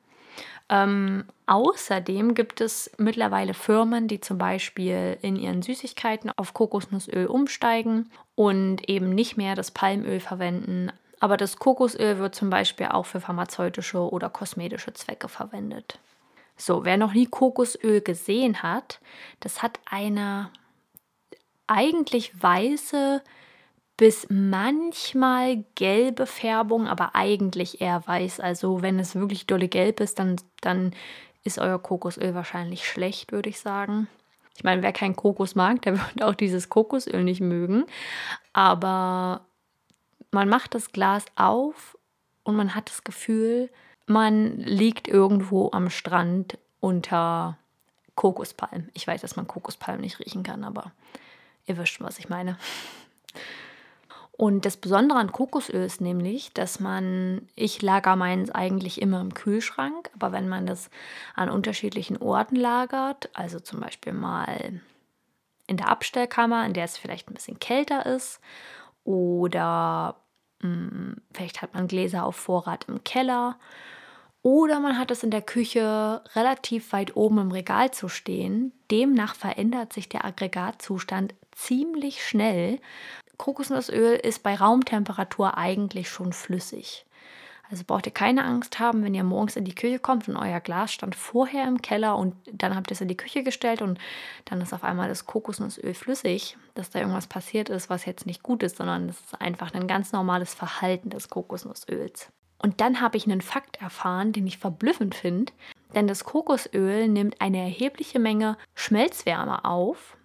Ähm, 0.69 1.25
außerdem 1.45 2.35
gibt 2.35 2.61
es 2.61 2.91
mittlerweile 2.97 3.53
Firmen, 3.53 4.07
die 4.07 4.21
zum 4.21 4.37
Beispiel 4.37 5.17
in 5.21 5.35
ihren 5.35 5.61
Süßigkeiten 5.61 6.31
auf 6.35 6.53
Kokosnussöl 6.53 7.25
umsteigen 7.25 8.09
und 8.35 8.87
eben 8.89 9.09
nicht 9.09 9.35
mehr 9.35 9.55
das 9.55 9.71
Palmöl 9.71 10.19
verwenden. 10.19 10.91
Aber 11.23 11.37
das 11.37 11.55
Kokosöl 11.55 12.19
wird 12.19 12.35
zum 12.35 12.49
Beispiel 12.49 12.87
auch 12.87 13.05
für 13.05 13.21
pharmazeutische 13.21 13.97
oder 13.97 14.29
kosmetische 14.29 14.91
Zwecke 14.91 15.29
verwendet. 15.29 15.97
So, 16.57 16.83
wer 16.83 16.97
noch 16.97 17.13
nie 17.13 17.27
Kokosöl 17.27 18.01
gesehen 18.01 18.61
hat, 18.61 18.99
das 19.39 19.63
hat 19.63 19.79
eine 19.89 20.49
eigentlich 21.65 22.33
weiße 22.43 23.21
bis 23.95 24.27
manchmal 24.29 25.63
gelbe 25.75 26.25
Färbung, 26.25 26.89
aber 26.89 27.15
eigentlich 27.15 27.79
eher 27.79 28.05
weiß. 28.05 28.41
Also 28.41 28.81
wenn 28.81 28.99
es 28.99 29.15
wirklich 29.15 29.47
dolle 29.47 29.69
gelb 29.69 30.01
ist, 30.01 30.19
dann, 30.19 30.35
dann 30.59 30.91
ist 31.45 31.57
euer 31.57 31.79
Kokosöl 31.81 32.35
wahrscheinlich 32.35 32.85
schlecht, 32.85 33.31
würde 33.31 33.47
ich 33.47 33.61
sagen. 33.61 34.09
Ich 34.57 34.65
meine, 34.65 34.83
wer 34.83 34.91
kein 34.91 35.15
Kokos 35.15 35.55
mag, 35.55 35.83
der 35.83 35.93
wird 36.15 36.21
auch 36.21 36.35
dieses 36.35 36.67
Kokosöl 36.67 37.23
nicht 37.23 37.39
mögen. 37.39 37.85
Aber 38.51 39.45
man 40.33 40.49
macht 40.49 40.75
das 40.75 40.91
Glas 40.91 41.25
auf 41.35 41.97
und 42.43 42.55
man 42.55 42.75
hat 42.75 42.89
das 42.89 43.03
Gefühl, 43.03 43.69
man 44.05 44.57
liegt 44.57 45.07
irgendwo 45.07 45.71
am 45.71 45.89
Strand 45.89 46.57
unter 46.79 47.57
Kokospalmen. 48.15 48.89
Ich 48.93 49.07
weiß, 49.07 49.21
dass 49.21 49.35
man 49.35 49.47
Kokospalmen 49.47 50.01
nicht 50.01 50.19
riechen 50.19 50.43
kann, 50.43 50.63
aber 50.63 50.91
ihr 51.65 51.77
wisst 51.77 51.93
schon, 51.93 52.05
was 52.05 52.19
ich 52.19 52.29
meine. 52.29 52.57
Und 54.35 54.65
das 54.65 54.77
Besondere 54.77 55.19
an 55.19 55.31
Kokosöl 55.31 55.85
ist 55.85 56.01
nämlich, 56.01 56.51
dass 56.53 56.79
man, 56.79 57.47
ich 57.55 57.81
lager 57.81 58.15
meins 58.15 58.49
eigentlich 58.49 59.01
immer 59.01 59.21
im 59.21 59.33
Kühlschrank, 59.33 60.09
aber 60.15 60.31
wenn 60.31 60.49
man 60.49 60.65
das 60.65 60.89
an 61.35 61.49
unterschiedlichen 61.49 62.17
Orten 62.17 62.55
lagert, 62.55 63.29
also 63.33 63.59
zum 63.59 63.79
Beispiel 63.79 64.11
mal 64.11 64.81
in 65.67 65.77
der 65.77 65.89
Abstellkammer, 65.89 66.65
in 66.65 66.73
der 66.73 66.85
es 66.85 66.97
vielleicht 66.97 67.29
ein 67.29 67.35
bisschen 67.35 67.59
kälter 67.59 68.05
ist, 68.07 68.41
oder 69.03 70.15
vielleicht 71.33 71.61
hat 71.61 71.73
man 71.73 71.87
Gläser 71.87 72.25
auf 72.25 72.35
Vorrat 72.35 72.85
im 72.87 73.03
Keller 73.03 73.57
oder 74.43 74.81
man 74.81 74.97
hat 74.97 75.09
es 75.09 75.23
in 75.23 75.31
der 75.31 75.41
Küche 75.41 76.21
relativ 76.35 76.91
weit 76.91 77.15
oben 77.15 77.37
im 77.37 77.51
Regal 77.51 77.91
zu 77.91 78.09
stehen. 78.09 78.73
Demnach 78.91 79.35
verändert 79.35 79.93
sich 79.93 80.09
der 80.09 80.25
Aggregatzustand 80.25 81.33
ziemlich 81.53 82.25
schnell. 82.25 82.79
Kokosnussöl 83.37 84.15
ist 84.15 84.43
bei 84.43 84.55
Raumtemperatur 84.55 85.57
eigentlich 85.57 86.09
schon 86.09 86.33
flüssig. 86.33 87.05
Also 87.73 87.85
braucht 87.87 88.05
ihr 88.05 88.11
keine 88.11 88.45
Angst 88.45 88.77
haben, 88.77 89.03
wenn 89.03 89.15
ihr 89.15 89.23
morgens 89.23 89.55
in 89.55 89.65
die 89.65 89.73
Küche 89.73 89.97
kommt 89.97 90.29
und 90.29 90.37
euer 90.37 90.59
Glas 90.59 90.93
stand 90.93 91.15
vorher 91.15 91.67
im 91.67 91.81
Keller 91.81 92.15
und 92.19 92.35
dann 92.51 92.75
habt 92.75 92.91
ihr 92.91 92.93
es 92.93 93.01
in 93.01 93.07
die 93.07 93.17
Küche 93.17 93.41
gestellt 93.41 93.81
und 93.81 93.97
dann 94.45 94.61
ist 94.61 94.73
auf 94.73 94.83
einmal 94.83 95.09
das 95.09 95.25
Kokosnussöl 95.25 95.95
flüssig, 95.95 96.55
dass 96.75 96.91
da 96.91 96.99
irgendwas 96.99 97.25
passiert 97.25 97.69
ist, 97.69 97.89
was 97.89 98.05
jetzt 98.05 98.27
nicht 98.27 98.43
gut 98.43 98.61
ist, 98.61 98.77
sondern 98.77 99.07
das 99.07 99.19
ist 99.19 99.41
einfach 99.41 99.73
ein 99.73 99.87
ganz 99.87 100.11
normales 100.11 100.53
Verhalten 100.53 101.09
des 101.09 101.29
Kokosnussöls. 101.29 102.27
Und 102.59 102.79
dann 102.79 103.01
habe 103.01 103.17
ich 103.17 103.25
einen 103.25 103.41
Fakt 103.41 103.81
erfahren, 103.81 104.33
den 104.33 104.45
ich 104.45 104.59
verblüffend 104.59 105.15
finde. 105.15 105.51
Denn 105.95 106.05
das 106.05 106.25
Kokosöl 106.25 107.07
nimmt 107.07 107.41
eine 107.41 107.57
erhebliche 107.57 108.19
Menge 108.19 108.55
Schmelzwärme 108.75 109.65
auf 109.65 110.15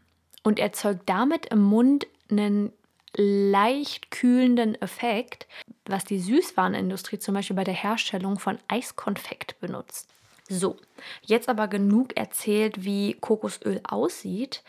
und 0.43 0.59
erzeugt 0.59 1.09
damit 1.09 1.47
im 1.47 1.63
Mund 1.63 2.07
einen 2.31 2.75
leicht 3.17 4.11
kühlenden 4.11 4.75
Effekt, 4.81 5.47
was 5.89 6.05
die 6.05 6.19
Süßwarenindustrie 6.21 7.19
zum 7.19 7.35
Beispiel 7.35 7.57
bei 7.57 7.65
der 7.65 7.75
Herstellung 7.75 8.39
von 8.39 8.59
Eiskonfekt 8.69 9.59
benutzt. 9.61 10.09
So, 10.49 10.77
jetzt 11.23 11.49
aber 11.49 11.69
genug 11.69 12.17
erzählt, 12.17 12.85
wie 12.85 13.15
Kokosöl 13.15 13.81
aussieht. 13.85 14.63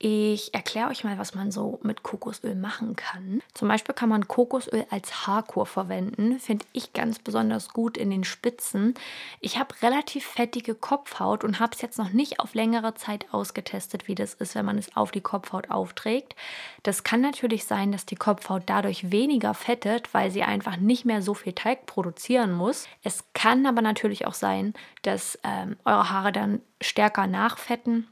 Ich 0.00 0.54
erkläre 0.54 0.90
euch 0.90 1.02
mal, 1.02 1.18
was 1.18 1.34
man 1.34 1.50
so 1.50 1.80
mit 1.82 2.04
Kokosöl 2.04 2.54
machen 2.54 2.94
kann. 2.94 3.42
Zum 3.52 3.66
Beispiel 3.66 3.96
kann 3.96 4.08
man 4.08 4.28
Kokosöl 4.28 4.86
als 4.90 5.26
Haarkur 5.26 5.66
verwenden. 5.66 6.38
Finde 6.38 6.64
ich 6.72 6.92
ganz 6.92 7.18
besonders 7.18 7.70
gut 7.70 7.96
in 7.96 8.08
den 8.10 8.22
Spitzen. 8.22 8.94
Ich 9.40 9.58
habe 9.58 9.74
relativ 9.82 10.24
fettige 10.24 10.76
Kopfhaut 10.76 11.42
und 11.42 11.58
habe 11.58 11.72
es 11.74 11.82
jetzt 11.82 11.98
noch 11.98 12.12
nicht 12.12 12.38
auf 12.38 12.54
längere 12.54 12.94
Zeit 12.94 13.26
ausgetestet, 13.32 14.06
wie 14.06 14.14
das 14.14 14.34
ist, 14.34 14.54
wenn 14.54 14.64
man 14.64 14.78
es 14.78 14.96
auf 14.96 15.10
die 15.10 15.20
Kopfhaut 15.20 15.68
aufträgt. 15.68 16.36
Das 16.84 17.02
kann 17.02 17.20
natürlich 17.20 17.64
sein, 17.64 17.90
dass 17.90 18.06
die 18.06 18.14
Kopfhaut 18.14 18.62
dadurch 18.66 19.10
weniger 19.10 19.52
fettet, 19.52 20.14
weil 20.14 20.30
sie 20.30 20.44
einfach 20.44 20.76
nicht 20.76 21.06
mehr 21.06 21.22
so 21.22 21.34
viel 21.34 21.54
Teig 21.54 21.86
produzieren 21.86 22.52
muss. 22.52 22.86
Es 23.02 23.24
kann 23.34 23.66
aber 23.66 23.82
natürlich 23.82 24.28
auch 24.28 24.34
sein, 24.34 24.74
dass 25.02 25.40
ähm, 25.42 25.76
eure 25.84 26.08
Haare 26.08 26.30
dann 26.30 26.60
stärker 26.80 27.26
nachfetten 27.26 28.06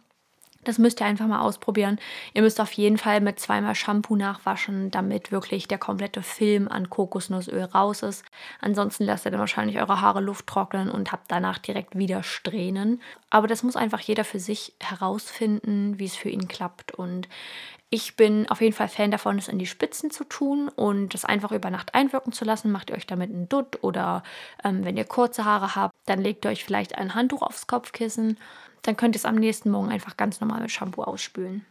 das 0.66 0.78
müsst 0.78 1.00
ihr 1.00 1.06
einfach 1.06 1.26
mal 1.26 1.40
ausprobieren. 1.40 1.98
Ihr 2.34 2.42
müsst 2.42 2.60
auf 2.60 2.72
jeden 2.72 2.98
Fall 2.98 3.20
mit 3.20 3.38
zweimal 3.38 3.74
Shampoo 3.74 4.16
nachwaschen, 4.16 4.90
damit 4.90 5.30
wirklich 5.30 5.68
der 5.68 5.78
komplette 5.78 6.22
Film 6.22 6.68
an 6.68 6.90
Kokosnussöl 6.90 7.62
raus 7.62 8.02
ist. 8.02 8.24
Ansonsten 8.60 9.04
lasst 9.04 9.24
ihr 9.24 9.30
dann 9.30 9.40
wahrscheinlich 9.40 9.78
eure 9.78 10.00
Haare 10.00 10.20
Luft 10.20 10.46
trocknen 10.46 10.90
und 10.90 11.12
habt 11.12 11.30
danach 11.30 11.58
direkt 11.58 11.96
wieder 11.96 12.22
Strähnen. 12.22 13.00
Aber 13.30 13.46
das 13.46 13.62
muss 13.62 13.76
einfach 13.76 14.00
jeder 14.00 14.24
für 14.24 14.40
sich 14.40 14.74
herausfinden, 14.80 15.98
wie 15.98 16.06
es 16.06 16.16
für 16.16 16.30
ihn 16.30 16.48
klappt. 16.48 16.92
Und 16.92 17.28
ich 17.88 18.16
bin 18.16 18.48
auf 18.48 18.60
jeden 18.60 18.74
Fall 18.74 18.88
Fan 18.88 19.12
davon, 19.12 19.38
es 19.38 19.46
in 19.46 19.60
die 19.60 19.66
Spitzen 19.66 20.10
zu 20.10 20.24
tun 20.24 20.68
und 20.68 21.14
das 21.14 21.24
einfach 21.24 21.52
über 21.52 21.70
Nacht 21.70 21.94
einwirken 21.94 22.32
zu 22.32 22.44
lassen. 22.44 22.72
Macht 22.72 22.90
ihr 22.90 22.96
euch 22.96 23.06
damit 23.06 23.30
einen 23.30 23.48
Dutt 23.48 23.82
oder 23.82 24.24
ähm, 24.64 24.84
wenn 24.84 24.96
ihr 24.96 25.04
kurze 25.04 25.44
Haare 25.44 25.76
habt, 25.76 25.94
dann 26.06 26.20
legt 26.20 26.44
ihr 26.44 26.50
euch 26.50 26.64
vielleicht 26.64 26.98
ein 26.98 27.14
Handtuch 27.14 27.42
aufs 27.42 27.68
Kopfkissen 27.68 28.38
dann 28.86 28.96
könnt 28.96 29.14
ihr 29.14 29.18
es 29.18 29.24
am 29.24 29.36
nächsten 29.36 29.70
Morgen 29.70 29.90
einfach 29.90 30.16
ganz 30.16 30.40
normal 30.40 30.60
mit 30.60 30.70
Shampoo 30.70 31.02
ausspülen. 31.02 31.64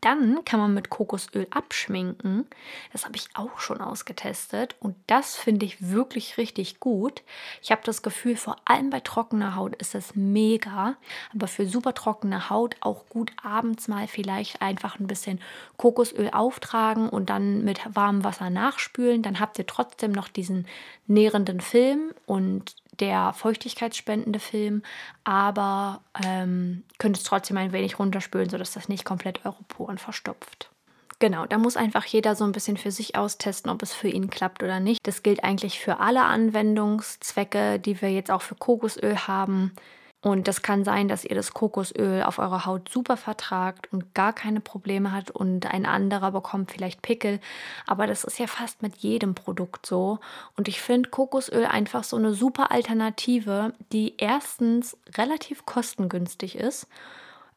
Dann 0.00 0.44
kann 0.44 0.60
man 0.60 0.74
mit 0.74 0.90
Kokosöl 0.90 1.48
abschminken. 1.50 2.46
Das 2.92 3.04
habe 3.04 3.16
ich 3.16 3.28
auch 3.34 3.58
schon 3.58 3.80
ausgetestet 3.80 4.76
und 4.78 4.94
das 5.08 5.34
finde 5.34 5.66
ich 5.66 5.90
wirklich 5.90 6.38
richtig 6.38 6.78
gut. 6.78 7.22
Ich 7.62 7.72
habe 7.72 7.80
das 7.84 8.02
Gefühl, 8.02 8.36
vor 8.36 8.56
allem 8.64 8.90
bei 8.90 9.00
trockener 9.00 9.56
Haut 9.56 9.74
ist 9.76 9.96
das 9.96 10.14
mega, 10.14 10.94
aber 11.34 11.48
für 11.48 11.66
super 11.66 11.94
trockene 11.94 12.48
Haut 12.48 12.76
auch 12.78 13.08
gut 13.08 13.32
abends 13.42 13.88
mal 13.88 14.06
vielleicht 14.06 14.62
einfach 14.62 15.00
ein 15.00 15.08
bisschen 15.08 15.40
Kokosöl 15.78 16.30
auftragen 16.30 17.08
und 17.08 17.28
dann 17.28 17.64
mit 17.64 17.80
warmem 17.92 18.22
Wasser 18.22 18.50
nachspülen. 18.50 19.22
Dann 19.22 19.40
habt 19.40 19.58
ihr 19.58 19.66
trotzdem 19.66 20.12
noch 20.12 20.28
diesen 20.28 20.68
nährenden 21.08 21.60
Film 21.60 22.12
und 22.24 22.76
der 23.00 23.32
feuchtigkeitsspendende 23.32 24.40
Film, 24.40 24.82
aber 25.24 26.02
ähm, 26.24 26.84
könnt 26.98 27.16
es 27.16 27.24
trotzdem 27.24 27.56
ein 27.56 27.72
wenig 27.72 27.98
runterspülen, 27.98 28.50
sodass 28.50 28.72
das 28.72 28.88
nicht 28.88 29.04
komplett 29.04 29.44
eure 29.44 29.62
Poren 29.68 29.98
verstopft. 29.98 30.70
Genau, 31.20 31.46
da 31.46 31.58
muss 31.58 31.76
einfach 31.76 32.04
jeder 32.04 32.36
so 32.36 32.44
ein 32.44 32.52
bisschen 32.52 32.76
für 32.76 32.92
sich 32.92 33.16
austesten, 33.16 33.70
ob 33.70 33.82
es 33.82 33.92
für 33.92 34.08
ihn 34.08 34.30
klappt 34.30 34.62
oder 34.62 34.78
nicht. 34.78 35.04
Das 35.04 35.24
gilt 35.24 35.42
eigentlich 35.42 35.80
für 35.80 35.98
alle 35.98 36.22
Anwendungszwecke, 36.24 37.80
die 37.80 38.00
wir 38.00 38.12
jetzt 38.12 38.30
auch 38.30 38.42
für 38.42 38.54
Kokosöl 38.54 39.26
haben. 39.26 39.72
Und 40.20 40.48
das 40.48 40.62
kann 40.62 40.82
sein, 40.82 41.06
dass 41.06 41.24
ihr 41.24 41.36
das 41.36 41.54
Kokosöl 41.54 42.24
auf 42.24 42.40
eurer 42.40 42.66
Haut 42.66 42.88
super 42.88 43.16
vertragt 43.16 43.92
und 43.92 44.14
gar 44.14 44.32
keine 44.32 44.60
Probleme 44.60 45.12
hat 45.12 45.30
und 45.30 45.66
ein 45.66 45.86
anderer 45.86 46.32
bekommt 46.32 46.72
vielleicht 46.72 47.02
Pickel. 47.02 47.38
Aber 47.86 48.08
das 48.08 48.24
ist 48.24 48.38
ja 48.40 48.48
fast 48.48 48.82
mit 48.82 48.96
jedem 48.96 49.36
Produkt 49.36 49.86
so. 49.86 50.18
Und 50.56 50.66
ich 50.66 50.80
finde 50.80 51.10
Kokosöl 51.10 51.66
einfach 51.66 52.02
so 52.02 52.16
eine 52.16 52.34
super 52.34 52.72
Alternative, 52.72 53.74
die 53.92 54.14
erstens 54.18 54.96
relativ 55.16 55.64
kostengünstig 55.66 56.56
ist. 56.56 56.88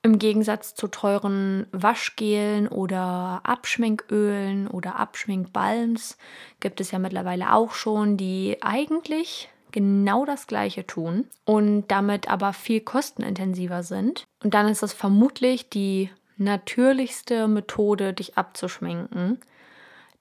Im 0.03 0.19
Gegensatz 0.19 0.75
zu 0.75 0.87
teuren 0.87 1.65
Waschgelen 1.71 2.67
oder 2.67 3.41
Abschminkölen 3.43 4.67
oder 4.67 4.97
Abschminkbalms 4.97 6.17
gibt 6.59 6.79
es 6.79 6.91
ja 6.91 6.99
mittlerweile 6.99 7.53
auch 7.53 7.73
schon, 7.73 8.17
die 8.17 8.57
eigentlich 8.61 9.49
genau 9.71 10.25
das 10.25 10.47
gleiche 10.47 10.85
tun 10.85 11.27
und 11.45 11.87
damit 11.87 12.29
aber 12.29 12.53
viel 12.53 12.81
kostenintensiver 12.81 13.83
sind. 13.83 14.25
Und 14.43 14.53
dann 14.53 14.67
ist 14.67 14.83
es 14.83 14.93
vermutlich 14.93 15.69
die 15.69 16.09
natürlichste 16.37 17.47
Methode, 17.47 18.13
dich 18.13 18.37
abzuschminken. 18.37 19.39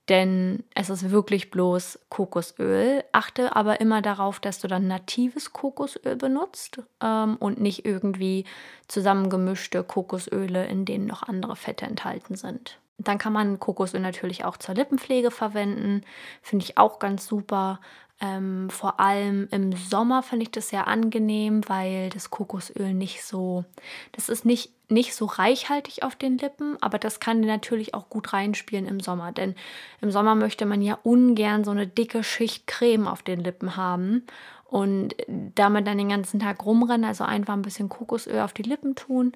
Denn 0.09 0.65
es 0.75 0.91
ist 0.91 1.11
wirklich 1.11 1.53
bloß 1.53 2.01
Kokosöl. 2.09 3.05
Achte 3.13 3.55
aber 3.55 3.81
immer 3.81 4.03
darauf, 4.03 4.41
dass 4.41 4.59
du 4.59 4.67
dann 4.67 4.89
natives 4.89 5.53
Kokosöl 5.53 6.17
benutzt 6.17 6.83
ähm, 7.01 7.37
und 7.37 7.61
nicht 7.61 7.85
irgendwie 7.85 8.45
zusammengemischte 8.89 9.85
Kokosöle, 9.85 10.67
in 10.67 10.85
denen 10.85 11.07
noch 11.07 11.23
andere 11.23 11.55
Fette 11.55 11.87
enthalten 11.87 12.35
sind. 12.35 12.81
Dann 12.99 13.19
kann 13.19 13.33
man 13.33 13.61
Kokosöl 13.61 14.01
natürlich 14.01 14.45
auch 14.45 14.57
zur 14.57 14.75
Lippenpflege 14.75 15.31
verwenden. 15.31 16.03
Finde 16.43 16.65
ich 16.65 16.77
auch 16.77 16.99
ganz 16.99 17.27
super. 17.27 17.79
Ähm, 18.23 18.69
vor 18.69 19.01
allem 19.01 19.49
im 19.51 19.73
Sommer 19.73 20.23
finde 20.23 20.43
ich 20.43 20.51
das 20.51 20.69
sehr 20.69 20.87
angenehm, 20.87 21.63
weil 21.69 22.11
das 22.11 22.29
Kokosöl 22.29 22.93
nicht 22.93 23.25
so, 23.25 23.65
das 24.13 24.29
ist 24.29 24.45
nicht, 24.45 24.71
nicht 24.91 25.15
so 25.15 25.25
reichhaltig 25.25 26.03
auf 26.03 26.17
den 26.17 26.37
Lippen, 26.37 26.77
aber 26.83 26.99
das 26.99 27.19
kann 27.19 27.41
natürlich 27.41 27.95
auch 27.95 28.11
gut 28.11 28.35
reinspielen 28.35 28.87
im 28.87 29.01
Sommer. 29.01 29.33
Denn 29.33 29.55
im 30.03 30.11
Sommer 30.11 30.35
möchte 30.35 30.67
man 30.67 30.83
ja 30.83 30.99
ungern 31.03 31.65
so 31.65 31.71
eine 31.71 31.87
dicke 31.87 32.23
Schicht 32.23 32.67
Creme 32.67 33.09
auf 33.09 33.23
den 33.23 33.41
Lippen 33.41 33.77
haben 33.77 34.27
und 34.67 35.17
damit 35.55 35.87
dann 35.87 35.97
den 35.97 36.11
ganzen 36.11 36.41
Tag 36.41 36.67
rumrennen. 36.67 37.07
Also 37.07 37.25
einfach 37.25 37.55
ein 37.55 37.63
bisschen 37.63 37.89
Kokosöl 37.89 38.41
auf 38.41 38.53
die 38.53 38.63
Lippen 38.63 38.97
tun 38.97 39.33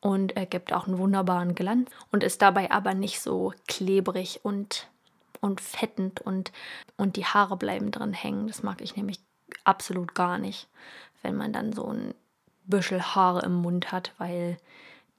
und 0.00 0.36
er 0.36 0.46
gibt 0.46 0.72
auch 0.72 0.88
einen 0.88 0.98
wunderbaren 0.98 1.54
Glanz 1.54 1.88
und 2.10 2.24
ist 2.24 2.42
dabei 2.42 2.70
aber 2.72 2.94
nicht 2.94 3.20
so 3.20 3.52
klebrig 3.68 4.40
und 4.42 4.88
und 5.44 5.60
fettend 5.60 6.20
und, 6.20 6.52
und 6.96 7.16
die 7.16 7.26
Haare 7.26 7.56
bleiben 7.56 7.90
drin 7.90 8.12
hängen. 8.12 8.46
Das 8.46 8.62
mag 8.62 8.80
ich 8.80 8.96
nämlich 8.96 9.20
absolut 9.64 10.14
gar 10.14 10.38
nicht, 10.38 10.68
wenn 11.22 11.36
man 11.36 11.52
dann 11.52 11.72
so 11.72 11.86
ein 11.86 12.14
Büschel 12.64 13.02
Haare 13.02 13.44
im 13.44 13.54
Mund 13.54 13.92
hat, 13.92 14.12
weil 14.18 14.56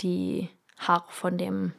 die 0.01 0.49
Haare 0.77 1.05
von, 1.09 1.37
dem, 1.37 1.73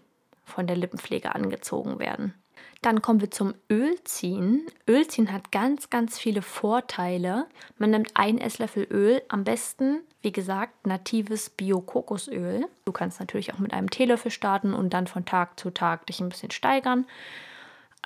von 0.45 0.67
der 0.67 0.77
Lippenpflege 0.77 1.35
angezogen 1.35 1.99
werden. 1.99 2.35
Dann 2.83 3.03
kommen 3.03 3.21
wir 3.21 3.31
zum 3.31 3.55
Ölziehen. 3.71 4.67
Ölziehen 4.89 5.33
hat 5.33 5.51
ganz, 5.51 5.91
ganz 5.91 6.19
viele 6.19 6.41
Vorteile. 6.41 7.47
Man 7.79 7.91
nimmt 7.91 8.13
einen 8.15 8.39
Esslöffel 8.39 8.87
Öl, 8.91 9.23
am 9.29 9.45
besten, 9.45 10.03
wie 10.23 10.31
gesagt, 10.31 10.87
natives 10.87 11.51
Bio-Kokosöl. 11.51 12.67
Du 12.85 12.93
kannst 12.93 13.19
natürlich 13.19 13.53
auch 13.53 13.59
mit 13.59 13.73
einem 13.73 13.91
Teelöffel 13.91 14.31
starten 14.31 14.73
und 14.73 14.91
dann 14.95 15.09
von 15.09 15.25
Tag 15.25 15.59
zu 15.59 15.71
Tag 15.71 16.07
dich 16.07 16.21
ein 16.21 16.29
bisschen 16.29 16.53
steigern. 16.53 17.07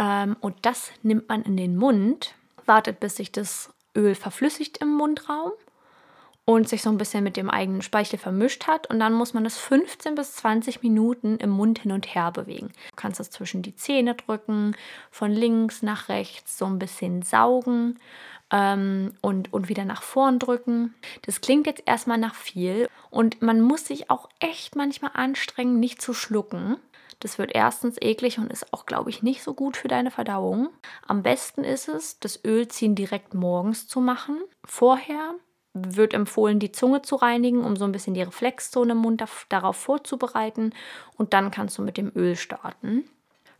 Ähm, 0.01 0.37
und 0.41 0.57
das 0.63 0.91
nimmt 1.03 1.29
man 1.29 1.43
in 1.43 1.57
den 1.57 1.77
Mund, 1.77 2.35
wartet, 2.65 2.99
bis 2.99 3.17
sich 3.17 3.31
das 3.31 3.73
Öl 3.95 4.15
verflüssigt 4.15 4.79
im 4.79 4.89
Mundraum 4.95 5.53
und 6.47 6.69
sich 6.69 6.83
so 6.83 6.91
ein 6.91 6.97
bisschen 6.97 7.23
mit 7.23 7.37
dem 7.37 7.51
eigenen 7.51 7.83
Speichel 7.83 8.19
vermischt 8.19 8.67
hat. 8.67 8.89
Und 8.89 8.99
dann 8.99 9.13
muss 9.13 9.35
man 9.35 9.45
es 9.45 9.59
15 9.59 10.15
bis 10.15 10.37
20 10.37 10.83
Minuten 10.83 11.37
im 11.37 11.51
Mund 11.51 11.81
hin 11.81 11.93
und 11.93 12.15
her 12.15 12.33
bewegen. 12.33 12.69
Du 12.91 12.97
kannst 12.97 13.21
es 13.21 13.31
zwischen 13.31 13.63
die 13.63 13.77
Zähne 13.77 14.15
drücken, 14.15 14.75
von 15.11 15.31
links 15.31 15.83
nach 15.83 16.09
rechts 16.09 16.57
so 16.57 16.65
ein 16.65 16.79
bisschen 16.79 17.23
saugen 17.23 17.99
ähm, 18.51 19.13
und, 19.21 19.53
und 19.53 19.69
wieder 19.69 19.85
nach 19.85 20.03
vorn 20.03 20.39
drücken. 20.39 20.95
Das 21.23 21.43
klingt 21.43 21.67
jetzt 21.67 21.83
erstmal 21.85 22.19
nach 22.19 22.35
viel 22.35 22.89
und 23.11 23.43
man 23.43 23.61
muss 23.61 23.87
sich 23.87 24.11
auch 24.11 24.29
echt 24.41 24.77
manchmal 24.77 25.13
anstrengen, 25.15 25.79
nicht 25.79 26.01
zu 26.01 26.15
schlucken. 26.15 26.79
Das 27.21 27.39
wird 27.39 27.55
erstens 27.55 27.97
eklig 28.01 28.39
und 28.39 28.51
ist 28.51 28.73
auch, 28.73 28.87
glaube 28.87 29.11
ich, 29.11 29.23
nicht 29.23 29.43
so 29.43 29.55
gut 29.55 29.77
für 29.77 29.89
deine 29.89 30.11
Verdauung. 30.11 30.71
Am 31.07 31.23
besten 31.23 31.65
ist 31.65 31.89
es, 31.89 32.19
das 32.19 32.43
Ölziehen 32.45 32.95
direkt 32.95 33.35
morgens 33.35 33.87
zu 33.87 34.01
machen. 34.01 34.39
Vorher 34.65 35.35
wird 35.75 36.15
empfohlen, 36.15 36.59
die 36.59 36.73
Zunge 36.73 37.03
zu 37.03 37.17
reinigen, 37.17 37.63
um 37.63 37.77
so 37.77 37.85
ein 37.85 37.93
bisschen 37.93 38.15
die 38.15 38.23
Reflexzone 38.23 38.93
im 38.93 38.99
Mund 38.99 39.23
darauf 39.51 39.77
vorzubereiten. 39.77 40.73
Und 41.17 41.35
dann 41.35 41.51
kannst 41.51 41.79
du 41.79 41.83
mit 41.83 41.99
dem 41.99 42.11
Öl 42.17 42.37
starten. 42.37 43.05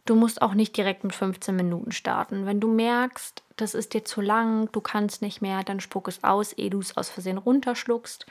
Du 0.07 0.15
musst 0.15 0.41
auch 0.41 0.55
nicht 0.55 0.77
direkt 0.77 1.05
mit 1.05 1.15
15 1.15 1.55
Minuten 1.55 1.93
starten. 1.93 2.47
Wenn 2.47 2.61
du 2.61 2.69
merkst, 2.69 3.43
das 3.61 3.75
ist 3.75 3.95
dir 3.95 4.05
zu 4.05 4.21
lang, 4.21 4.71
du 4.73 4.81
kannst 4.81 5.23
nicht 5.23 5.43
mehr, 5.43 5.63
dann 5.63 5.81
spuck 5.81 6.09
es 6.09 6.23
aus, 6.25 6.53
ehe 6.53 6.71
du 6.71 6.81
es 6.81 6.97
aus 6.97 7.09
Versehen 7.09 7.39
runterschluckst. 7.39 8.27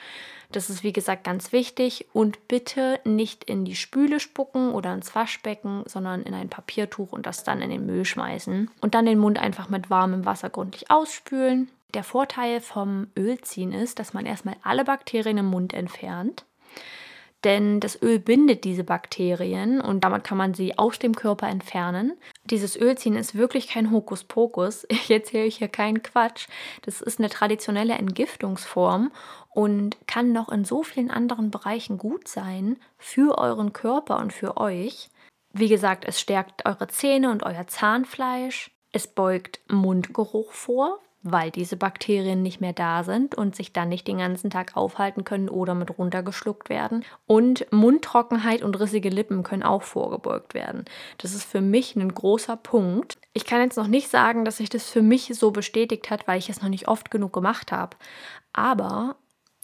Das 0.51 0.69
ist 0.69 0.83
wie 0.83 0.93
gesagt 0.93 1.23
ganz 1.23 1.51
wichtig. 1.51 2.07
Und 2.13 2.47
bitte 2.47 2.99
nicht 3.03 3.43
in 3.43 3.65
die 3.65 3.75
Spüle 3.75 4.19
spucken 4.19 4.71
oder 4.71 4.93
ins 4.93 5.13
Waschbecken, 5.13 5.83
sondern 5.85 6.23
in 6.23 6.33
ein 6.33 6.49
Papiertuch 6.49 7.11
und 7.11 7.25
das 7.25 7.43
dann 7.43 7.61
in 7.61 7.69
den 7.69 7.85
Müll 7.85 8.05
schmeißen. 8.05 8.71
Und 8.81 8.95
dann 8.95 9.05
den 9.05 9.19
Mund 9.19 9.39
einfach 9.39 9.69
mit 9.69 9.89
warmem 9.89 10.25
Wasser 10.25 10.49
gründlich 10.49 10.89
ausspülen. 10.89 11.69
Der 11.93 12.03
Vorteil 12.03 12.61
vom 12.61 13.07
Ölziehen 13.17 13.71
ist, 13.71 13.99
dass 13.99 14.13
man 14.13 14.25
erstmal 14.25 14.57
alle 14.63 14.83
Bakterien 14.83 15.37
im 15.37 15.47
Mund 15.47 15.73
entfernt 15.73 16.45
denn 17.43 17.79
das 17.79 18.01
Öl 18.01 18.19
bindet 18.19 18.63
diese 18.63 18.83
Bakterien 18.83 19.79
und 19.79 20.03
damit 20.03 20.23
kann 20.23 20.37
man 20.37 20.53
sie 20.53 20.77
aus 20.77 20.99
dem 20.99 21.15
Körper 21.15 21.47
entfernen. 21.47 22.17
Dieses 22.45 22.75
Ölziehen 22.75 23.15
ist 23.15 23.35
wirklich 23.35 23.67
kein 23.67 23.91
Hokuspokus. 23.91 24.85
Ich 25.09 25.09
erzähle 25.09 25.47
euch 25.47 25.57
hier 25.57 25.69
keinen 25.69 26.03
Quatsch. 26.03 26.47
Das 26.83 27.01
ist 27.01 27.19
eine 27.19 27.29
traditionelle 27.29 27.93
Entgiftungsform 27.93 29.11
und 29.49 29.97
kann 30.07 30.31
noch 30.31 30.49
in 30.49 30.65
so 30.65 30.83
vielen 30.83 31.09
anderen 31.09 31.51
Bereichen 31.51 31.97
gut 31.97 32.27
sein 32.27 32.77
für 32.97 33.37
euren 33.37 33.73
Körper 33.73 34.19
und 34.19 34.33
für 34.33 34.57
euch. 34.57 35.09
Wie 35.51 35.69
gesagt, 35.69 36.05
es 36.05 36.19
stärkt 36.19 36.65
eure 36.65 36.87
Zähne 36.87 37.31
und 37.31 37.43
euer 37.43 37.65
Zahnfleisch. 37.67 38.71
Es 38.91 39.07
beugt 39.07 39.59
Mundgeruch 39.67 40.51
vor, 40.51 40.99
weil 41.21 41.51
diese 41.51 41.75
Bakterien 41.75 42.41
nicht 42.41 42.61
mehr 42.61 42.73
da 42.73 43.03
sind 43.03 43.35
und 43.35 43.55
sich 43.55 43.73
dann 43.73 43.89
nicht 43.89 44.07
den 44.07 44.19
ganzen 44.19 44.49
Tag 44.49 44.77
aufhalten 44.77 45.25
können 45.25 45.49
oder 45.49 45.75
mit 45.75 45.97
runtergeschluckt 45.97 46.69
werden. 46.69 47.03
Und 47.27 47.65
Mundtrockenheit 47.71 48.61
und 48.61 48.79
rissige 48.79 49.09
Lippen 49.09 49.43
können 49.43 49.63
auch 49.63 49.83
vorgebeugt 49.83 50.53
werden. 50.53 50.85
Das 51.17 51.33
ist 51.33 51.43
für 51.43 51.61
mich 51.61 51.95
ein 51.95 52.13
großer 52.13 52.55
Punkt. 52.55 53.17
Ich 53.33 53.45
kann 53.45 53.61
jetzt 53.61 53.75
noch 53.75 53.87
nicht 53.87 54.09
sagen, 54.09 54.45
dass 54.45 54.57
sich 54.57 54.69
das 54.69 54.89
für 54.89 55.01
mich 55.01 55.31
so 55.35 55.51
bestätigt 55.51 56.09
hat, 56.09 56.27
weil 56.27 56.39
ich 56.39 56.49
es 56.49 56.61
noch 56.61 56.69
nicht 56.69 56.87
oft 56.87 57.11
genug 57.11 57.33
gemacht 57.33 57.71
habe. 57.73 57.97
Aber 58.53 59.17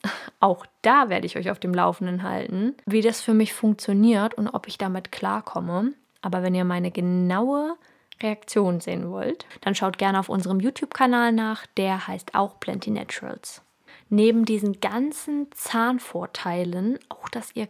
auch 0.41 0.65
da 0.81 1.09
werde 1.09 1.25
ich 1.25 1.37
euch 1.37 1.49
auf 1.49 1.59
dem 1.59 1.73
Laufenden 1.73 2.23
halten, 2.23 2.75
wie 2.85 3.01
das 3.01 3.21
für 3.21 3.33
mich 3.33 3.53
funktioniert 3.53 4.33
und 4.33 4.49
ob 4.49 4.67
ich 4.67 4.77
damit 4.77 5.13
klarkomme. 5.13 5.93
Aber 6.21 6.43
wenn 6.43 6.55
ihr 6.55 6.65
meine 6.65 6.91
genaue 6.91 7.75
Reaktion 8.21 8.79
sehen 8.79 9.11
wollt, 9.11 9.45
dann 9.61 9.75
schaut 9.75 9.97
gerne 9.97 10.19
auf 10.19 10.29
unserem 10.29 10.59
YouTube-Kanal 10.59 11.31
nach, 11.31 11.65
der 11.77 12.07
heißt 12.07 12.35
auch 12.35 12.59
Plenty 12.59 12.91
Naturals. 12.91 13.61
Neben 14.09 14.45
diesen 14.45 14.79
ganzen 14.79 15.47
Zahnvorteilen, 15.51 16.99
auch 17.09 17.29
dass 17.29 17.55
ihr 17.55 17.67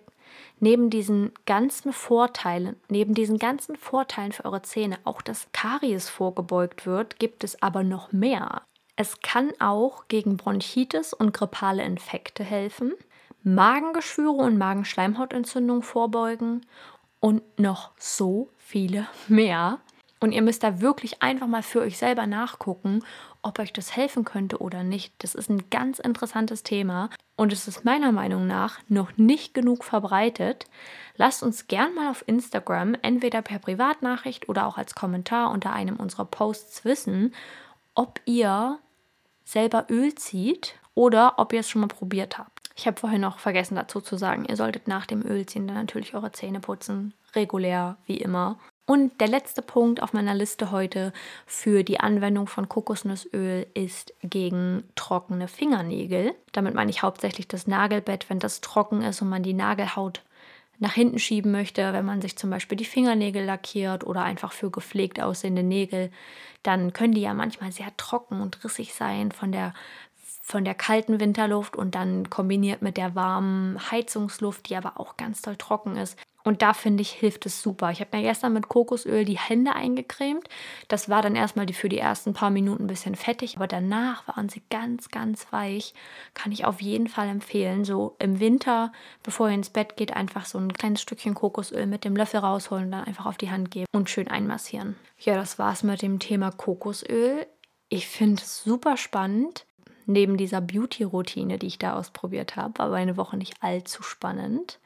neben 0.60 0.90
diesen 0.90 1.32
ganzen 1.46 1.94
Vorteilen, 1.94 2.76
neben 2.90 3.14
diesen 3.14 3.38
ganzen 3.38 3.76
Vorteilen 3.76 4.32
für 4.32 4.46
eure 4.46 4.62
Zähne 4.62 4.98
auch 5.04 5.22
das 5.22 5.48
Karies 5.54 6.10
vorgebeugt 6.10 6.86
wird, 6.86 7.20
gibt 7.20 7.44
es 7.44 7.62
aber 7.62 7.84
noch 7.84 8.12
mehr. 8.12 8.64
Es 8.96 9.22
kann 9.22 9.52
auch 9.60 10.08
gegen 10.08 10.38
Bronchitis 10.38 11.14
und 11.14 11.34
grippale 11.34 11.84
Infekte 11.84 12.44
helfen, 12.44 12.94
Magengeschwüre 13.44 14.44
und 14.44 14.58
Magenschleimhautentzündung 14.58 15.84
vorbeugen 15.84 16.66
und 17.20 17.44
noch 17.60 17.92
so 18.00 18.50
viele 18.58 19.08
mehr. 19.28 19.80
Und 20.20 20.32
ihr 20.32 20.42
müsst 20.42 20.64
da 20.64 20.82
wirklich 20.82 21.22
einfach 21.22 21.48
mal 21.48 21.62
für 21.62 21.82
euch 21.82 21.98
selber 21.98 22.26
nachgucken, 22.26 23.04
ob 23.42 23.60
euch 23.60 23.74
das 23.74 23.96
helfen 23.96 24.24
könnte 24.24 24.60
oder 24.60 24.84
nicht. 24.84 25.14
Das 25.20 25.36
ist 25.36 25.50
ein 25.50 25.70
ganz 25.70 26.00
interessantes 26.00 26.64
Thema 26.64 27.10
und 27.36 27.52
es 27.52 27.68
ist 27.68 27.84
meiner 27.84 28.12
Meinung 28.12 28.48
nach 28.48 28.80
noch 28.88 29.18
nicht 29.18 29.54
genug 29.54 29.84
verbreitet. 29.84 30.68
Lasst 31.18 31.44
uns 31.44 31.68
gern 31.68 31.94
mal 31.94 32.10
auf 32.10 32.24
Instagram, 32.28 32.96
entweder 33.02 33.42
per 33.42 33.60
Privatnachricht 33.60 34.48
oder 34.48 34.66
auch 34.68 34.78
als 34.78 34.96
Kommentar 34.96 35.52
unter 35.52 35.74
einem 35.74 35.98
unserer 35.98 36.26
Posts 36.26 36.86
wissen, 36.86 37.34
ob 37.94 38.20
ihr 38.26 38.80
selber 39.44 39.86
Öl 39.90 40.16
zieht 40.16 40.76
oder 40.96 41.34
ob 41.38 41.54
ihr 41.54 41.60
es 41.60 41.70
schon 41.70 41.82
mal 41.82 41.88
probiert 41.88 42.38
habt. 42.38 42.56
Ich 42.76 42.88
habe 42.88 43.00
vorhin 43.00 43.22
noch 43.22 43.40
vergessen 43.40 43.76
dazu 43.76 44.02
zu 44.02 44.18
sagen, 44.18 44.46
ihr 44.46 44.58
solltet 44.58 44.88
nach 44.88 45.06
dem 45.06 45.26
Ölziehen 45.26 45.68
dann 45.68 45.78
natürlich 45.78 46.14
eure 46.14 46.32
Zähne 46.32 46.60
putzen, 46.60 47.14
regulär 47.34 47.98
wie 48.06 48.18
immer. 48.18 48.58
Und 48.88 49.20
der 49.20 49.28
letzte 49.28 49.64
Punkt 49.64 50.04
auf 50.04 50.14
meiner 50.14 50.36
Liste 50.36 50.70
heute 50.70 51.12
für 51.48 51.84
die 51.84 52.00
Anwendung 52.00 52.46
von 52.46 52.70
Kokosnussöl 52.70 53.66
ist 53.74 54.14
gegen 54.22 54.84
trockene 54.96 55.48
Fingernägel. 55.48 56.36
Damit 56.52 56.76
meine 56.76 56.92
ich 56.92 57.02
hauptsächlich 57.02 57.48
das 57.48 57.66
Nagelbett, 57.66 58.30
wenn 58.30 58.38
das 58.38 58.62
trocken 58.62 59.02
ist 59.02 59.24
und 59.24 59.30
man 59.30 59.42
die 59.42 59.54
Nagelhaut 59.54 60.22
nach 60.78 60.94
hinten 60.94 61.20
schieben 61.20 61.52
möchte, 61.52 61.94
wenn 61.94 62.06
man 62.06 62.22
sich 62.22 62.38
zum 62.38 62.50
Beispiel 62.50 62.78
die 62.78 62.86
Fingernägel 62.86 63.44
lackiert 63.44 64.06
oder 64.06 64.24
einfach 64.24 64.52
für 64.52 64.70
gepflegt 64.70 65.20
aussehende 65.20 65.64
Nägel, 65.64 66.12
dann 66.64 66.94
können 66.94 67.14
die 67.14 67.22
ja 67.22 67.34
manchmal 67.34 67.72
sehr 67.72 67.96
trocken 67.98 68.42
und 68.42 68.64
rissig 68.64 68.94
sein 68.94 69.32
von 69.32 69.52
der 69.52 69.74
von 70.42 70.64
der 70.64 70.76
kalten 70.76 71.20
Winterluft 71.20 71.76
und 71.76 71.96
dann 71.96 72.30
kombiniert 72.30 72.84
mit 72.84 72.98
der 72.98 73.16
warmen 73.16 73.80
Heizungsluft, 73.90 74.70
die 74.70 74.76
aber 74.76 75.00
auch 75.00 75.18
ganz 75.18 75.42
toll 75.42 75.56
trocken 75.56 75.98
ist. 75.98 76.20
Und 76.46 76.62
da 76.62 76.74
finde 76.74 77.02
ich, 77.02 77.10
hilft 77.12 77.46
es 77.48 77.62
super. 77.62 77.90
Ich 77.92 78.00
habe 78.00 78.16
mir 78.16 78.24
gestern 78.24 78.54
mit 78.54 78.70
Kokosöl 78.70 79.26
die 79.26 79.38
Hände 79.38 79.76
eingecremt. 79.76 80.48
Das 80.88 81.10
war 81.10 81.22
dann 81.22 81.36
erstmal 81.36 81.68
für 81.74 81.90
die 81.90 81.98
ersten 81.98 82.34
paar 82.34 82.52
Minuten 82.52 82.84
ein 82.84 82.88
bisschen 82.88 83.16
fettig, 83.16 83.58
aber 83.58 83.68
danach 83.68 84.28
waren 84.28 84.48
sie 84.48 84.62
ganz, 84.70 85.10
ganz 85.10 85.52
weich. 85.52 85.94
Kann 86.36 86.52
ich 86.52 86.64
auf 86.64 86.82
jeden 86.82 87.08
Fall 87.08 87.28
empfehlen. 87.28 87.84
So 87.84 88.16
im 88.20 88.40
Winter, 88.40 88.92
bevor 89.24 89.50
ihr 89.50 89.56
ins 89.56 89.72
Bett 89.72 89.98
geht, 89.98 90.16
einfach 90.16 90.46
so 90.46 90.60
ein 90.60 90.72
kleines 90.72 91.02
Stückchen 91.02 91.34
Kokosöl 91.34 91.88
mit 91.88 92.06
dem 92.06 92.16
Löffel 92.16 92.40
rausholen, 92.40 92.92
dann 92.92 93.06
einfach 93.06 93.26
auf 93.26 93.38
die 93.38 93.50
Hand 93.50 93.72
geben 93.72 93.88
und 93.94 94.10
schön 94.10 94.28
einmassieren. 94.28 94.96
Ja, 95.18 95.36
das 95.36 95.58
war's 95.58 95.82
mit 95.82 96.04
dem 96.04 96.20
Thema 96.20 96.52
Kokosöl. 96.52 97.48
Ich 97.90 98.08
finde 98.08 98.42
es 98.44 98.64
super 98.64 98.98
spannend 98.98 99.66
neben 100.06 100.38
dieser 100.38 100.62
Beauty-Routine, 100.62 101.58
die 101.58 101.68
ich 101.68 101.80
da 101.80 101.96
ausprobiert 101.96 102.56
habe, 102.56 102.80
war 102.80 102.94
eine 102.94 103.18
Woche 103.18 103.38
nicht 103.38 103.56
allzu 103.62 104.04
spannend. 104.04 104.80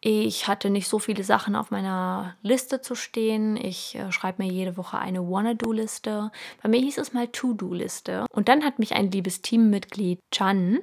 Ich 0.00 0.46
hatte 0.46 0.70
nicht 0.70 0.86
so 0.86 1.00
viele 1.00 1.24
Sachen 1.24 1.56
auf 1.56 1.72
meiner 1.72 2.36
Liste 2.42 2.80
zu 2.80 2.94
stehen. 2.94 3.56
Ich 3.56 3.96
äh, 3.96 4.12
schreibe 4.12 4.44
mir 4.44 4.50
jede 4.50 4.76
Woche 4.76 4.98
eine 4.98 5.28
Wanna-Do-Liste. 5.28 6.30
Bei 6.62 6.68
mir 6.68 6.80
hieß 6.80 6.98
es 6.98 7.12
mal 7.12 7.26
To-Do-Liste. 7.26 8.26
Und 8.30 8.48
dann 8.48 8.64
hat 8.64 8.78
mich 8.78 8.92
ein 8.92 9.10
liebes 9.10 9.42
Teammitglied, 9.42 10.20
Chan, 10.30 10.78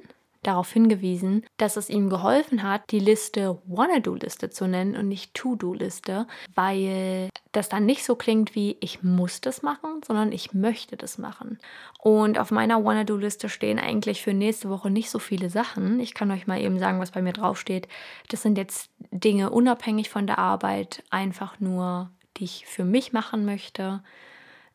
darauf 0.46 0.72
hingewiesen, 0.72 1.44
dass 1.56 1.76
es 1.76 1.90
ihm 1.90 2.08
geholfen 2.08 2.62
hat, 2.62 2.90
die 2.90 3.00
Liste 3.00 3.58
Wanna-Do-Liste 3.66 4.50
zu 4.50 4.66
nennen 4.66 4.96
und 4.96 5.08
nicht 5.08 5.34
To-Do-Liste, 5.34 6.26
weil 6.54 7.30
das 7.52 7.68
dann 7.68 7.86
nicht 7.86 8.04
so 8.04 8.16
klingt 8.16 8.54
wie 8.54 8.76
ich 8.80 9.02
muss 9.02 9.40
das 9.40 9.62
machen, 9.62 10.00
sondern 10.06 10.30
ich 10.30 10.52
möchte 10.52 10.96
das 10.96 11.18
machen. 11.18 11.58
Und 11.98 12.38
auf 12.38 12.50
meiner 12.50 12.84
Wanna-Do-Liste 12.84 13.48
stehen 13.48 13.78
eigentlich 13.78 14.22
für 14.22 14.34
nächste 14.34 14.68
Woche 14.68 14.90
nicht 14.90 15.10
so 15.10 15.18
viele 15.18 15.50
Sachen. 15.50 15.98
Ich 16.00 16.14
kann 16.14 16.30
euch 16.30 16.46
mal 16.46 16.60
eben 16.60 16.78
sagen, 16.78 17.00
was 17.00 17.12
bei 17.12 17.22
mir 17.22 17.32
draufsteht. 17.32 17.88
Das 18.28 18.42
sind 18.42 18.58
jetzt 18.58 18.90
Dinge 19.10 19.50
unabhängig 19.50 20.10
von 20.10 20.26
der 20.26 20.38
Arbeit, 20.38 21.02
einfach 21.10 21.58
nur, 21.60 22.10
die 22.36 22.44
ich 22.44 22.66
für 22.66 22.84
mich 22.84 23.12
machen 23.12 23.44
möchte. 23.44 24.02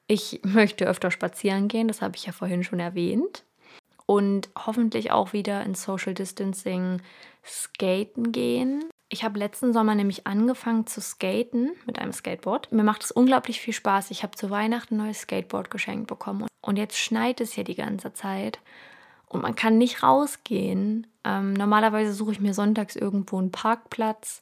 Ich 0.07 0.41
möchte 0.43 0.87
öfter 0.87 1.11
spazieren 1.11 1.67
gehen, 1.67 1.87
das 1.87 2.01
habe 2.01 2.17
ich 2.17 2.25
ja 2.25 2.33
vorhin 2.33 2.63
schon 2.63 2.79
erwähnt 2.79 3.45
und 4.11 4.49
hoffentlich 4.57 5.11
auch 5.11 5.31
wieder 5.31 5.63
in 5.63 5.73
Social 5.73 6.13
Distancing 6.13 7.01
skaten 7.45 8.33
gehen. 8.33 8.83
Ich 9.07 9.23
habe 9.23 9.39
letzten 9.39 9.71
Sommer 9.71 9.95
nämlich 9.95 10.27
angefangen 10.27 10.85
zu 10.85 10.99
skaten 10.99 11.71
mit 11.85 11.97
einem 11.97 12.11
Skateboard. 12.11 12.73
Mir 12.73 12.83
macht 12.83 13.05
es 13.05 13.11
unglaublich 13.11 13.61
viel 13.61 13.73
Spaß. 13.73 14.11
Ich 14.11 14.23
habe 14.23 14.35
zu 14.35 14.49
Weihnachten 14.49 14.95
ein 14.95 15.05
neues 15.05 15.21
Skateboard 15.21 15.71
geschenkt 15.71 16.07
bekommen. 16.07 16.47
Und 16.59 16.77
jetzt 16.77 16.97
schneit 16.97 17.39
es 17.39 17.55
ja 17.55 17.63
die 17.63 17.75
ganze 17.75 18.11
Zeit. 18.11 18.59
Und 19.29 19.43
man 19.43 19.55
kann 19.55 19.77
nicht 19.77 20.03
rausgehen. 20.03 21.07
Ähm, 21.23 21.53
normalerweise 21.53 22.11
suche 22.11 22.33
ich 22.33 22.41
mir 22.41 22.53
sonntags 22.53 22.97
irgendwo 22.97 23.37
einen 23.37 23.53
Parkplatz, 23.53 24.41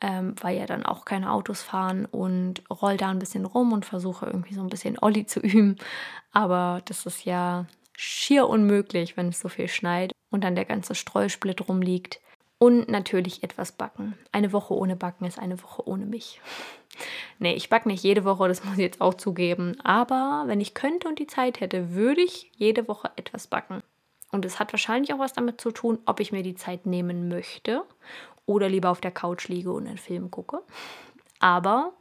ähm, 0.00 0.34
weil 0.40 0.56
ja 0.56 0.64
dann 0.64 0.86
auch 0.86 1.04
keine 1.04 1.30
Autos 1.30 1.60
fahren 1.60 2.06
und 2.06 2.62
roll 2.70 2.96
da 2.96 3.10
ein 3.10 3.18
bisschen 3.18 3.44
rum 3.44 3.74
und 3.74 3.84
versuche 3.84 4.24
irgendwie 4.24 4.54
so 4.54 4.62
ein 4.62 4.70
bisschen 4.70 4.96
Olli 4.98 5.26
zu 5.26 5.40
üben. 5.40 5.76
Aber 6.32 6.80
das 6.86 7.04
ist 7.04 7.26
ja 7.26 7.66
schier 8.00 8.48
unmöglich, 8.48 9.16
wenn 9.16 9.28
es 9.28 9.40
so 9.40 9.48
viel 9.48 9.68
schneit 9.68 10.12
und 10.30 10.42
dann 10.42 10.54
der 10.54 10.64
ganze 10.64 10.94
Streusplit 10.94 11.68
rumliegt. 11.68 12.20
Und 12.62 12.90
natürlich 12.90 13.42
etwas 13.42 13.72
backen. 13.72 14.18
Eine 14.32 14.52
Woche 14.52 14.74
ohne 14.74 14.94
Backen 14.94 15.24
ist 15.24 15.38
eine 15.38 15.62
Woche 15.62 15.86
ohne 15.88 16.04
mich. 16.04 16.42
Nee, 17.38 17.54
ich 17.54 17.70
backe 17.70 17.88
nicht 17.88 18.04
jede 18.04 18.24
Woche, 18.24 18.48
das 18.48 18.62
muss 18.64 18.74
ich 18.74 18.80
jetzt 18.80 19.00
auch 19.00 19.14
zugeben. 19.14 19.80
Aber 19.82 20.44
wenn 20.46 20.60
ich 20.60 20.74
könnte 20.74 21.08
und 21.08 21.18
die 21.18 21.26
Zeit 21.26 21.60
hätte, 21.60 21.94
würde 21.94 22.20
ich 22.20 22.50
jede 22.54 22.86
Woche 22.86 23.10
etwas 23.16 23.46
backen. 23.46 23.82
Und 24.30 24.44
es 24.44 24.58
hat 24.58 24.74
wahrscheinlich 24.74 25.14
auch 25.14 25.18
was 25.18 25.32
damit 25.32 25.58
zu 25.58 25.70
tun, 25.70 26.00
ob 26.04 26.20
ich 26.20 26.32
mir 26.32 26.42
die 26.42 26.54
Zeit 26.54 26.84
nehmen 26.84 27.28
möchte 27.28 27.82
oder 28.44 28.68
lieber 28.68 28.90
auf 28.90 29.00
der 29.00 29.10
Couch 29.10 29.48
liege 29.48 29.72
und 29.72 29.86
einen 29.86 29.96
Film 29.96 30.30
gucke. 30.30 30.60
Aber 31.38 31.94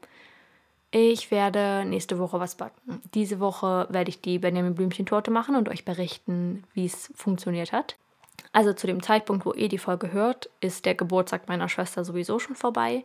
ich 0.91 1.31
werde 1.31 1.85
nächste 1.85 2.17
Woche 2.19 2.39
was 2.39 2.55
backen. 2.55 3.01
Diese 3.13 3.39
Woche 3.39 3.87
werde 3.89 4.09
ich 4.09 4.21
die 4.21 4.39
Benjamin 4.39 4.75
Blümchen 4.75 5.05
Torte 5.05 5.31
machen 5.31 5.55
und 5.55 5.69
euch 5.69 5.85
berichten, 5.85 6.63
wie 6.73 6.85
es 6.85 7.11
funktioniert 7.15 7.71
hat. 7.71 7.95
Also 8.51 8.73
zu 8.73 8.87
dem 8.87 9.03
Zeitpunkt, 9.03 9.45
wo 9.45 9.53
ihr 9.53 9.69
die 9.69 9.77
Folge 9.77 10.11
hört, 10.11 10.49
ist 10.59 10.85
der 10.85 10.95
Geburtstag 10.95 11.47
meiner 11.47 11.69
Schwester 11.69 12.03
sowieso 12.03 12.39
schon 12.39 12.55
vorbei 12.55 13.03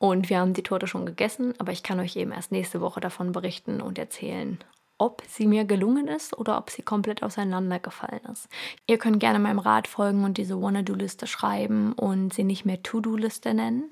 und 0.00 0.30
wir 0.30 0.38
haben 0.38 0.54
die 0.54 0.62
Torte 0.62 0.86
schon 0.86 1.04
gegessen, 1.04 1.52
aber 1.58 1.72
ich 1.72 1.82
kann 1.82 2.00
euch 2.00 2.16
eben 2.16 2.32
erst 2.32 2.52
nächste 2.52 2.80
Woche 2.80 3.00
davon 3.00 3.32
berichten 3.32 3.82
und 3.82 3.98
erzählen, 3.98 4.58
ob 5.00 5.22
sie 5.26 5.46
mir 5.46 5.64
gelungen 5.64 6.08
ist 6.08 6.36
oder 6.36 6.58
ob 6.58 6.70
sie 6.70 6.82
komplett 6.82 7.22
auseinandergefallen 7.22 8.20
ist. 8.30 8.48
Ihr 8.86 8.98
könnt 8.98 9.18
gerne 9.18 9.38
meinem 9.38 9.58
Rat 9.58 9.88
folgen 9.88 10.24
und 10.24 10.36
diese 10.36 10.60
Wanna-Do-Liste 10.60 11.26
schreiben 11.26 11.92
und 11.94 12.34
sie 12.34 12.44
nicht 12.44 12.66
mehr 12.66 12.82
To-Do-Liste 12.82 13.54
nennen 13.54 13.90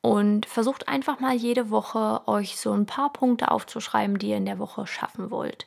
und 0.00 0.46
versucht 0.46 0.88
einfach 0.88 1.20
mal 1.20 1.34
jede 1.34 1.70
Woche 1.70 2.26
euch 2.26 2.58
so 2.58 2.72
ein 2.72 2.86
paar 2.86 3.12
Punkte 3.12 3.50
aufzuschreiben, 3.50 4.18
die 4.18 4.30
ihr 4.30 4.38
in 4.38 4.46
der 4.46 4.58
Woche 4.58 4.86
schaffen 4.86 5.30
wollt. 5.30 5.66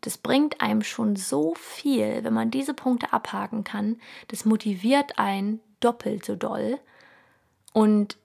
Das 0.00 0.18
bringt 0.18 0.60
einem 0.60 0.82
schon 0.82 1.16
so 1.16 1.54
viel, 1.54 2.24
wenn 2.24 2.34
man 2.34 2.50
diese 2.50 2.74
Punkte 2.74 3.12
abhaken 3.12 3.64
kann. 3.64 3.96
Das 4.28 4.44
motiviert 4.44 5.18
einen 5.18 5.60
doppelt 5.80 6.24
so 6.24 6.36
doll. 6.36 6.78
Und 7.72 8.16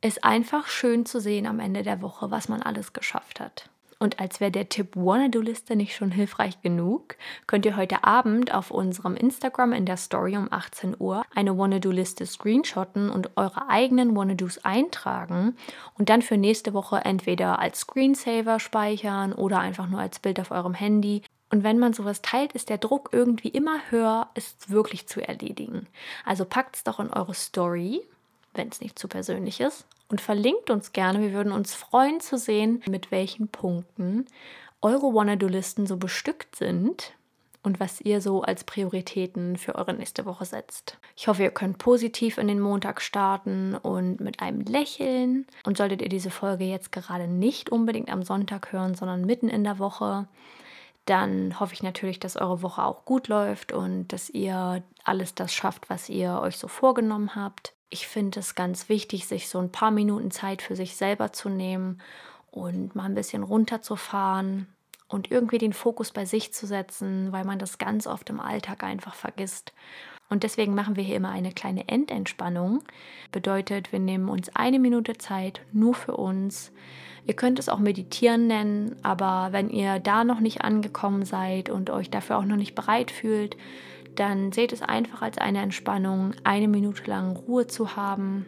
ist 0.00 0.24
einfach 0.24 0.66
schön 0.68 1.06
zu 1.06 1.20
sehen 1.20 1.46
am 1.46 1.58
Ende 1.58 1.82
der 1.82 2.02
Woche, 2.02 2.30
was 2.30 2.48
man 2.48 2.62
alles 2.62 2.92
geschafft 2.92 3.40
hat. 3.40 3.68
Und 4.00 4.20
als 4.20 4.38
wäre 4.38 4.52
der 4.52 4.68
Tipp 4.68 4.94
Wanna-Do-Liste 4.94 5.74
nicht 5.74 5.96
schon 5.96 6.12
hilfreich 6.12 6.62
genug, 6.62 7.16
könnt 7.48 7.66
ihr 7.66 7.76
heute 7.76 8.04
Abend 8.04 8.54
auf 8.54 8.70
unserem 8.70 9.16
Instagram 9.16 9.72
in 9.72 9.86
der 9.86 9.96
Story 9.96 10.36
um 10.36 10.52
18 10.52 10.94
Uhr 10.98 11.24
eine 11.34 11.58
Wanna-Do-Liste 11.58 12.24
screenshotten 12.24 13.10
und 13.10 13.36
eure 13.36 13.68
eigenen 13.68 14.14
Wanna-Dos 14.14 14.64
eintragen 14.64 15.56
und 15.98 16.10
dann 16.10 16.22
für 16.22 16.36
nächste 16.36 16.74
Woche 16.74 16.98
entweder 17.04 17.58
als 17.58 17.80
Screensaver 17.80 18.60
speichern 18.60 19.32
oder 19.32 19.58
einfach 19.58 19.88
nur 19.88 20.00
als 20.00 20.20
Bild 20.20 20.38
auf 20.38 20.52
eurem 20.52 20.74
Handy. 20.74 21.22
Und 21.50 21.64
wenn 21.64 21.80
man 21.80 21.92
sowas 21.92 22.22
teilt, 22.22 22.52
ist 22.52 22.68
der 22.68 22.78
Druck 22.78 23.08
irgendwie 23.12 23.48
immer 23.48 23.80
höher, 23.90 24.28
es 24.34 24.54
wirklich 24.68 25.08
zu 25.08 25.26
erledigen. 25.26 25.88
Also 26.24 26.44
packt 26.44 26.76
es 26.76 26.84
doch 26.84 27.00
in 27.00 27.10
eure 27.10 27.34
Story, 27.34 28.02
wenn 28.54 28.68
es 28.68 28.80
nicht 28.80 28.98
zu 28.98 29.08
persönlich 29.08 29.60
ist, 29.60 29.86
und 30.08 30.20
verlinkt 30.20 30.70
uns 30.70 30.92
gerne. 30.92 31.20
Wir 31.20 31.32
würden 31.32 31.52
uns 31.52 31.74
freuen 31.74 32.20
zu 32.20 32.38
sehen, 32.38 32.82
mit 32.88 33.10
welchen 33.10 33.48
Punkten 33.48 34.26
eure 34.80 35.12
Wanna-Do-Listen 35.12 35.86
so 35.86 35.96
bestückt 35.96 36.56
sind 36.56 37.14
und 37.62 37.80
was 37.80 38.00
ihr 38.00 38.20
so 38.20 38.42
als 38.42 38.64
Prioritäten 38.64 39.56
für 39.56 39.74
eure 39.74 39.92
nächste 39.92 40.24
Woche 40.24 40.44
setzt. 40.44 40.98
Ich 41.16 41.28
hoffe, 41.28 41.42
ihr 41.42 41.50
könnt 41.50 41.78
positiv 41.78 42.38
in 42.38 42.48
den 42.48 42.60
Montag 42.60 43.00
starten 43.00 43.74
und 43.74 44.20
mit 44.20 44.40
einem 44.40 44.60
Lächeln. 44.60 45.46
Und 45.64 45.76
solltet 45.76 46.00
ihr 46.00 46.08
diese 46.08 46.30
Folge 46.30 46.64
jetzt 46.64 46.92
gerade 46.92 47.26
nicht 47.26 47.70
unbedingt 47.70 48.10
am 48.10 48.22
Sonntag 48.22 48.72
hören, 48.72 48.94
sondern 48.94 49.24
mitten 49.24 49.48
in 49.48 49.64
der 49.64 49.78
Woche, 49.78 50.28
dann 51.04 51.58
hoffe 51.58 51.74
ich 51.74 51.82
natürlich, 51.82 52.20
dass 52.20 52.36
eure 52.36 52.62
Woche 52.62 52.84
auch 52.84 53.04
gut 53.04 53.28
läuft 53.28 53.72
und 53.72 54.08
dass 54.08 54.30
ihr 54.30 54.82
alles 55.04 55.34
das 55.34 55.52
schafft, 55.52 55.90
was 55.90 56.08
ihr 56.08 56.38
euch 56.40 56.58
so 56.58 56.68
vorgenommen 56.68 57.34
habt 57.34 57.74
ich 57.90 58.06
finde 58.06 58.40
es 58.40 58.54
ganz 58.54 58.88
wichtig, 58.88 59.26
sich 59.26 59.48
so 59.48 59.58
ein 59.58 59.72
paar 59.72 59.90
Minuten 59.90 60.30
Zeit 60.30 60.62
für 60.62 60.76
sich 60.76 60.96
selber 60.96 61.32
zu 61.32 61.48
nehmen 61.48 62.00
und 62.50 62.94
mal 62.94 63.04
ein 63.04 63.14
bisschen 63.14 63.42
runterzufahren 63.42 64.66
und 65.08 65.30
irgendwie 65.30 65.58
den 65.58 65.72
Fokus 65.72 66.12
bei 66.12 66.26
sich 66.26 66.52
zu 66.52 66.66
setzen, 66.66 67.32
weil 67.32 67.44
man 67.44 67.58
das 67.58 67.78
ganz 67.78 68.06
oft 68.06 68.28
im 68.30 68.40
Alltag 68.40 68.84
einfach 68.84 69.14
vergisst. 69.14 69.72
Und 70.28 70.42
deswegen 70.42 70.74
machen 70.74 70.96
wir 70.96 71.02
hier 71.02 71.16
immer 71.16 71.30
eine 71.30 71.52
kleine 71.52 71.88
Endentspannung. 71.88 72.84
Bedeutet, 73.32 73.92
wir 73.92 73.98
nehmen 73.98 74.28
uns 74.28 74.54
eine 74.54 74.78
Minute 74.78 75.16
Zeit 75.16 75.62
nur 75.72 75.94
für 75.94 76.16
uns. 76.16 76.70
Ihr 77.26 77.34
könnt 77.34 77.58
es 77.58 77.70
auch 77.70 77.78
meditieren 77.78 78.46
nennen, 78.46 78.96
aber 79.02 79.48
wenn 79.52 79.70
ihr 79.70 79.98
da 79.98 80.24
noch 80.24 80.40
nicht 80.40 80.62
angekommen 80.62 81.24
seid 81.24 81.70
und 81.70 81.88
euch 81.88 82.10
dafür 82.10 82.38
auch 82.38 82.44
noch 82.44 82.56
nicht 82.56 82.74
bereit 82.74 83.10
fühlt, 83.10 83.56
dann 84.18 84.50
seht 84.50 84.72
es 84.72 84.82
einfach 84.82 85.22
als 85.22 85.38
eine 85.38 85.60
Entspannung, 85.62 86.32
eine 86.42 86.66
Minute 86.66 87.04
lang 87.08 87.36
Ruhe 87.36 87.68
zu 87.68 87.94
haben 87.94 88.46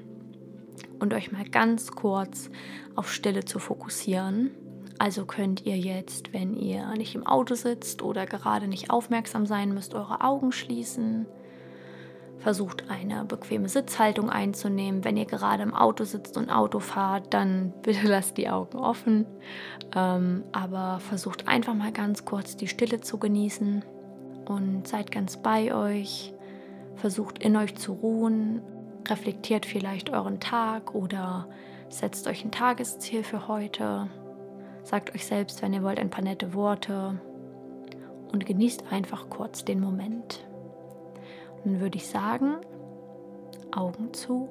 und 0.99 1.15
euch 1.15 1.31
mal 1.31 1.45
ganz 1.45 1.93
kurz 1.93 2.51
auf 2.97 3.13
Stille 3.13 3.45
zu 3.45 3.59
fokussieren. 3.59 4.51
Also 4.99 5.25
könnt 5.25 5.65
ihr 5.65 5.79
jetzt, 5.79 6.33
wenn 6.33 6.57
ihr 6.57 6.87
nicht 6.97 7.15
im 7.15 7.27
Auto 7.27 7.55
sitzt 7.55 8.03
oder 8.03 8.27
gerade 8.27 8.67
nicht 8.67 8.91
aufmerksam 8.91 9.47
sein 9.47 9.73
müsst, 9.73 9.95
eure 9.95 10.23
Augen 10.23 10.51
schließen. 10.51 11.27
Versucht 12.39 12.91
eine 12.91 13.25
bequeme 13.25 13.69
Sitzhaltung 13.69 14.29
einzunehmen. 14.29 15.05
Wenn 15.05 15.17
ihr 15.17 15.27
gerade 15.27 15.63
im 15.63 15.75
Auto 15.75 16.05
sitzt 16.05 16.37
und 16.37 16.51
Auto 16.51 16.81
fahrt, 16.81 17.33
dann 17.33 17.73
bitte 17.83 18.09
lasst 18.09 18.37
die 18.39 18.49
Augen 18.49 18.77
offen. 18.77 19.25
Ähm, 19.95 20.43
aber 20.53 20.99
versucht 21.01 21.47
einfach 21.47 21.75
mal 21.75 21.93
ganz 21.93 22.25
kurz 22.25 22.57
die 22.57 22.69
Stille 22.69 23.01
zu 23.01 23.19
genießen 23.19 23.85
und 24.51 24.89
seid 24.89 25.11
ganz 25.13 25.37
bei 25.37 25.75
euch. 25.75 26.35
Versucht 26.97 27.39
in 27.39 27.57
euch 27.57 27.77
zu 27.77 27.93
ruhen. 27.93 28.63
Reflektiert 29.09 29.65
vielleicht 29.65 30.11
euren 30.11 30.41
Tag 30.41 30.95
oder 30.95 31.49
setzt 31.89 32.27
euch 32.27 32.45
ein 32.45 32.51
Tagesziel 32.51 33.23
für 33.23 33.49
heute. 33.49 34.09
Sagt 34.83 35.15
euch 35.15 35.25
selbst, 35.25 35.63
wenn 35.63 35.73
ihr 35.73 35.83
wollt, 35.83 35.99
ein 35.99 36.11
paar 36.11 36.25
nette 36.25 36.53
Worte 36.53 37.21
und 38.33 38.45
genießt 38.45 38.85
einfach 38.91 39.31
kurz 39.31 39.65
den 39.65 39.81
Moment. 39.81 40.47
Dann 41.65 41.81
würde 41.81 41.97
ich 41.97 42.07
sagen, 42.07 42.57
Augen 43.73 44.13
zu 44.13 44.49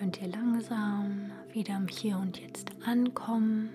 könnt 0.00 0.22
ihr 0.22 0.28
langsam 0.28 1.30
wieder 1.52 1.76
im 1.76 1.86
Hier 1.86 2.16
und 2.16 2.40
Jetzt 2.40 2.70
ankommen. 2.86 3.68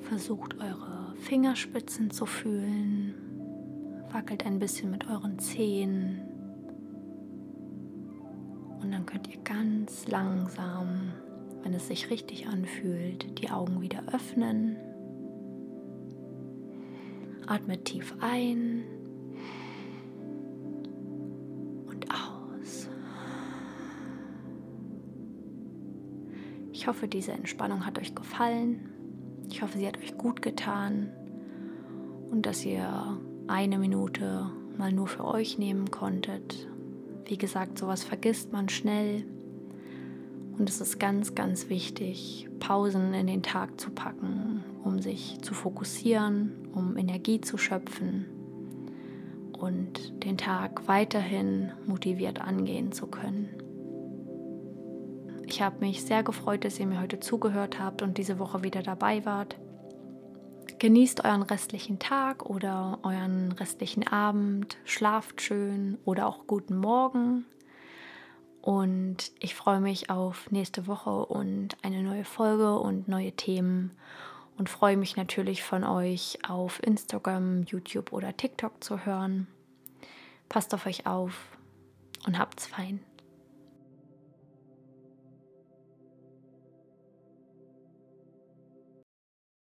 Versucht 0.00 0.58
eure 0.58 1.14
Fingerspitzen 1.16 2.10
zu 2.10 2.24
fühlen. 2.24 3.12
Wackelt 4.10 4.46
ein 4.46 4.58
bisschen 4.58 4.90
mit 4.90 5.06
euren 5.10 5.38
Zehen. 5.38 6.22
Und 8.80 8.92
dann 8.92 9.04
könnt 9.04 9.28
ihr 9.28 9.42
ganz 9.42 10.08
langsam, 10.08 11.12
wenn 11.62 11.74
es 11.74 11.88
sich 11.88 12.08
richtig 12.08 12.46
anfühlt, 12.46 13.38
die 13.42 13.50
Augen 13.50 13.82
wieder 13.82 14.04
öffnen. 14.10 14.78
Atmet 17.46 17.84
tief 17.84 18.16
ein 18.22 18.84
Ich 26.82 26.88
hoffe, 26.88 27.06
diese 27.06 27.30
Entspannung 27.30 27.86
hat 27.86 28.00
euch 28.00 28.12
gefallen. 28.12 28.90
Ich 29.48 29.62
hoffe, 29.62 29.78
sie 29.78 29.86
hat 29.86 29.98
euch 29.98 30.18
gut 30.18 30.42
getan 30.42 31.12
und 32.28 32.44
dass 32.44 32.64
ihr 32.64 33.20
eine 33.46 33.78
Minute 33.78 34.50
mal 34.76 34.92
nur 34.92 35.06
für 35.06 35.24
euch 35.24 35.58
nehmen 35.58 35.92
konntet. 35.92 36.66
Wie 37.26 37.38
gesagt, 37.38 37.78
sowas 37.78 38.02
vergisst 38.02 38.52
man 38.52 38.68
schnell. 38.68 39.24
Und 40.58 40.68
es 40.68 40.80
ist 40.80 40.98
ganz, 40.98 41.36
ganz 41.36 41.68
wichtig, 41.68 42.48
Pausen 42.58 43.14
in 43.14 43.28
den 43.28 43.44
Tag 43.44 43.80
zu 43.80 43.90
packen, 43.90 44.64
um 44.82 44.98
sich 44.98 45.38
zu 45.40 45.54
fokussieren, 45.54 46.66
um 46.74 46.96
Energie 46.96 47.40
zu 47.40 47.58
schöpfen 47.58 48.26
und 49.56 50.24
den 50.24 50.36
Tag 50.36 50.88
weiterhin 50.88 51.70
motiviert 51.86 52.40
angehen 52.40 52.90
zu 52.90 53.06
können. 53.06 53.61
Ich 55.46 55.60
habe 55.60 55.80
mich 55.80 56.04
sehr 56.04 56.22
gefreut, 56.22 56.64
dass 56.64 56.78
ihr 56.78 56.86
mir 56.86 57.00
heute 57.00 57.20
zugehört 57.20 57.78
habt 57.78 58.02
und 58.02 58.18
diese 58.18 58.38
Woche 58.38 58.62
wieder 58.62 58.82
dabei 58.82 59.24
wart. 59.24 59.56
Genießt 60.78 61.24
euren 61.24 61.42
restlichen 61.42 61.98
Tag 61.98 62.44
oder 62.46 62.98
euren 63.02 63.52
restlichen 63.52 64.06
Abend, 64.06 64.78
schlaft 64.84 65.40
schön 65.40 65.98
oder 66.04 66.26
auch 66.26 66.46
guten 66.46 66.76
Morgen. 66.76 67.44
Und 68.60 69.32
ich 69.40 69.54
freue 69.54 69.80
mich 69.80 70.10
auf 70.10 70.50
nächste 70.50 70.86
Woche 70.86 71.26
und 71.26 71.76
eine 71.82 72.02
neue 72.02 72.24
Folge 72.24 72.78
und 72.78 73.08
neue 73.08 73.32
Themen 73.32 73.92
und 74.56 74.68
freue 74.68 74.96
mich 74.96 75.16
natürlich 75.16 75.62
von 75.62 75.84
euch 75.84 76.38
auf 76.48 76.82
Instagram, 76.82 77.64
YouTube 77.64 78.12
oder 78.12 78.36
TikTok 78.36 78.82
zu 78.82 79.04
hören. 79.04 79.48
Passt 80.48 80.74
auf 80.74 80.86
euch 80.86 81.06
auf 81.06 81.48
und 82.26 82.38
habt's 82.38 82.66
fein. 82.66 83.00